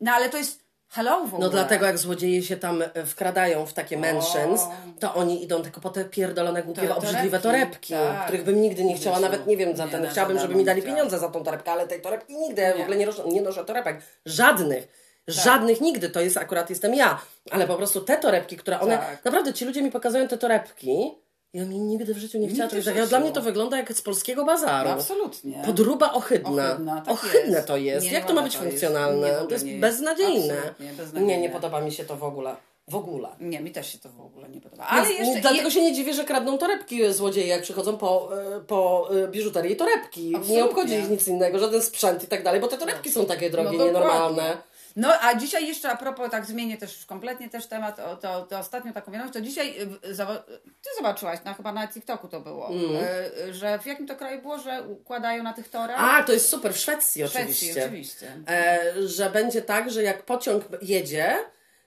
[0.00, 1.40] No ale to jest hello w ogóle.
[1.40, 4.60] No dlatego jak złodzieje się tam e, wkradają w takie mansions,
[5.00, 8.24] to oni idą tylko po te pierdolone, głupie, To- obrzydliwe torebki, torebki, tak.
[8.24, 10.82] których bym nigdy nie chciała, nawet nie wiem, za ten, no, chciałabym, żeby mi dali
[10.82, 13.64] pieniądze za tą torebkę, ale tej torebki nigdy, ja w ogóle nie noszę, nie noszę
[13.64, 15.12] torebek, żadnych.
[15.28, 17.20] Żadnych nigdy, to jest akurat jestem ja,
[17.50, 19.24] ale po prostu te torebki, które one, Tak.
[19.24, 21.14] naprawdę ci ludzie mi pokazują te torebki,
[21.54, 23.06] ja mi nigdy w życiu nie chciała czegoś takiego.
[23.06, 24.88] Dla mnie to wygląda jak z polskiego bazaru.
[24.88, 25.62] No, absolutnie.
[25.66, 26.70] Podruba ohydna.
[26.72, 27.68] Ohydna, tak Ohydne jest.
[27.68, 28.06] to jest.
[28.06, 28.70] Nie, Jak nie to ma być to jest.
[28.70, 29.26] funkcjonalne?
[29.26, 29.80] Nie, w ogóle to jest nie jest.
[29.80, 30.54] beznadziejne.
[30.96, 31.26] Beznadziejne.
[31.26, 32.56] Nie, nie podoba mi się to w ogóle.
[32.88, 33.28] W ogóle.
[33.40, 34.84] Nie, mi też się to w ogóle nie podoba.
[34.86, 35.40] Ale Więc jeszcze...
[35.40, 39.70] Dlatego się nie dziwię, że kradną torebki złodzieje, jak przychodzą po, e, po e, biżuterię
[39.70, 40.28] i torebki.
[40.28, 40.56] Absolutnie.
[40.56, 43.50] Nie obchodzi ich nic innego, żaden sprzęt i tak dalej, bo te torebki są takie
[43.50, 44.56] drogie, No nienormalne.
[44.96, 48.42] No a dzisiaj jeszcze a propos, tak zmienię też już kompletnie też temat, o, to,
[48.42, 49.74] to ostatnio taką wiadomość, to dzisiaj,
[50.10, 54.16] zawa- ty zobaczyłaś, no, chyba na TikToku to było, y, y, że w jakim to
[54.16, 55.98] kraju było, że układają na tych torach?
[55.98, 56.10] Mm.
[56.10, 57.84] A, to jest super, w Szwecji W Szwecji, oczywiście.
[57.84, 58.32] oczywiście.
[58.48, 61.36] E, że będzie tak, że jak pociąg jedzie,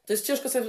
[0.06, 0.68] to jest ciężko sobie,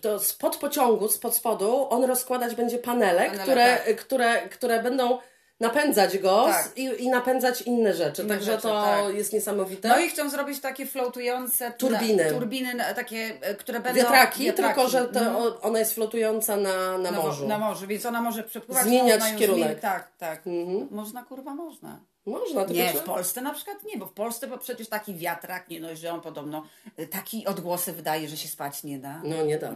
[0.00, 3.96] to spod pociągu, spod spodu, on rozkładać będzie panele, Panele, które, tak.
[3.96, 5.18] które, które będą
[5.60, 6.72] napędzać go Tak.
[6.76, 8.22] i, i napędzać inne rzeczy.
[8.22, 9.14] Inne Także rzeczy, to tak.
[9.14, 9.88] jest niesamowite.
[9.88, 12.30] No i chcą zrobić takie floatujące Turbiny.
[12.30, 13.98] Turbiny takie, e, które będą...
[14.00, 15.36] wiatraki, tylko że to, Mhm.
[15.36, 17.48] o- ona jest flotująca na, na na, morzu.
[17.48, 18.84] na morzu, więc ona może przepływać.
[18.84, 19.62] Zmieniać można ją kierunek.
[19.64, 20.42] Zmienić, tak, tak.
[20.90, 22.00] Można, kurwa, można.
[22.26, 25.68] Można, tylko Nie, w Polsce na przykład nie, bo w Polsce bo przecież taki wiatrak,
[25.68, 26.64] nie no, że on podobno
[26.98, 29.20] y, taki odgłosy wydaje, że się spać nie da.
[29.24, 29.74] No nie da.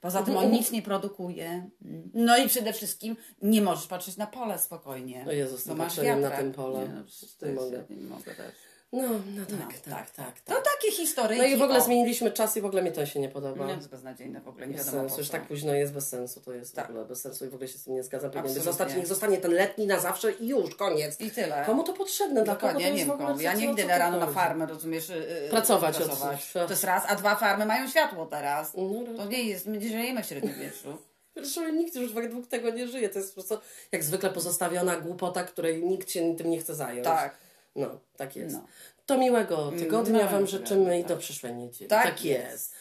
[0.00, 1.70] Poza tym on nic nie produkuje.
[2.14, 5.24] No i przede wszystkim nie możesz patrzeć na pole spokojnie.
[5.28, 6.80] O Jezus, bo to masz patrzenie na tym pole.
[6.80, 7.02] Nie, no,
[7.48, 7.84] Nie mogę.
[7.90, 8.54] nie mogę też.
[8.92, 10.64] No, no tak, No, tak, tak, To tak.
[10.64, 11.38] takie historie.
[11.38, 13.66] No i w ogóle zmieniliśmy czas i w ogóle mi to się nie podoba.
[13.66, 16.08] No, jest beznadziejne w ogóle, nie Bez wiadomo sensu, po już tak późno jest bez
[16.08, 16.86] sensu, to jest Tak.
[16.86, 18.30] w ogóle bez sensu i w ogóle się z tym nie zgadzam.
[18.30, 21.20] Powinien być zostać, niech zostanie ten letni na zawsze i już, koniec.
[21.20, 21.62] I tyle.
[21.66, 22.44] Komu to potrzebne?
[22.44, 23.40] Dla kogo to ja nie wiem komu.
[23.40, 25.08] Ja co na rano na farmę, rozumiesz?
[25.08, 26.52] yy, Pracować pracować.
[26.52, 28.72] To jest raz, a dwa farmy mają światło teraz.
[28.76, 30.96] No, To nie jest, my żyjemy w średniowieczu.
[31.36, 33.08] Zresztą nikt już według tego nie żyje.
[33.08, 33.58] To jest po prostu
[33.92, 37.04] jak zwykle pozostawiona głupota, której nikt się tym nie chce zająć.
[37.04, 37.36] Tak.
[37.76, 38.56] No, tak jest.
[38.56, 38.64] No.
[39.06, 41.08] To miłego tygodnia No, Wam życzymy i tak.
[41.08, 41.88] do przyszłej niedzieli.
[41.88, 42.48] Tak tak jest.
[42.48, 42.74] jest.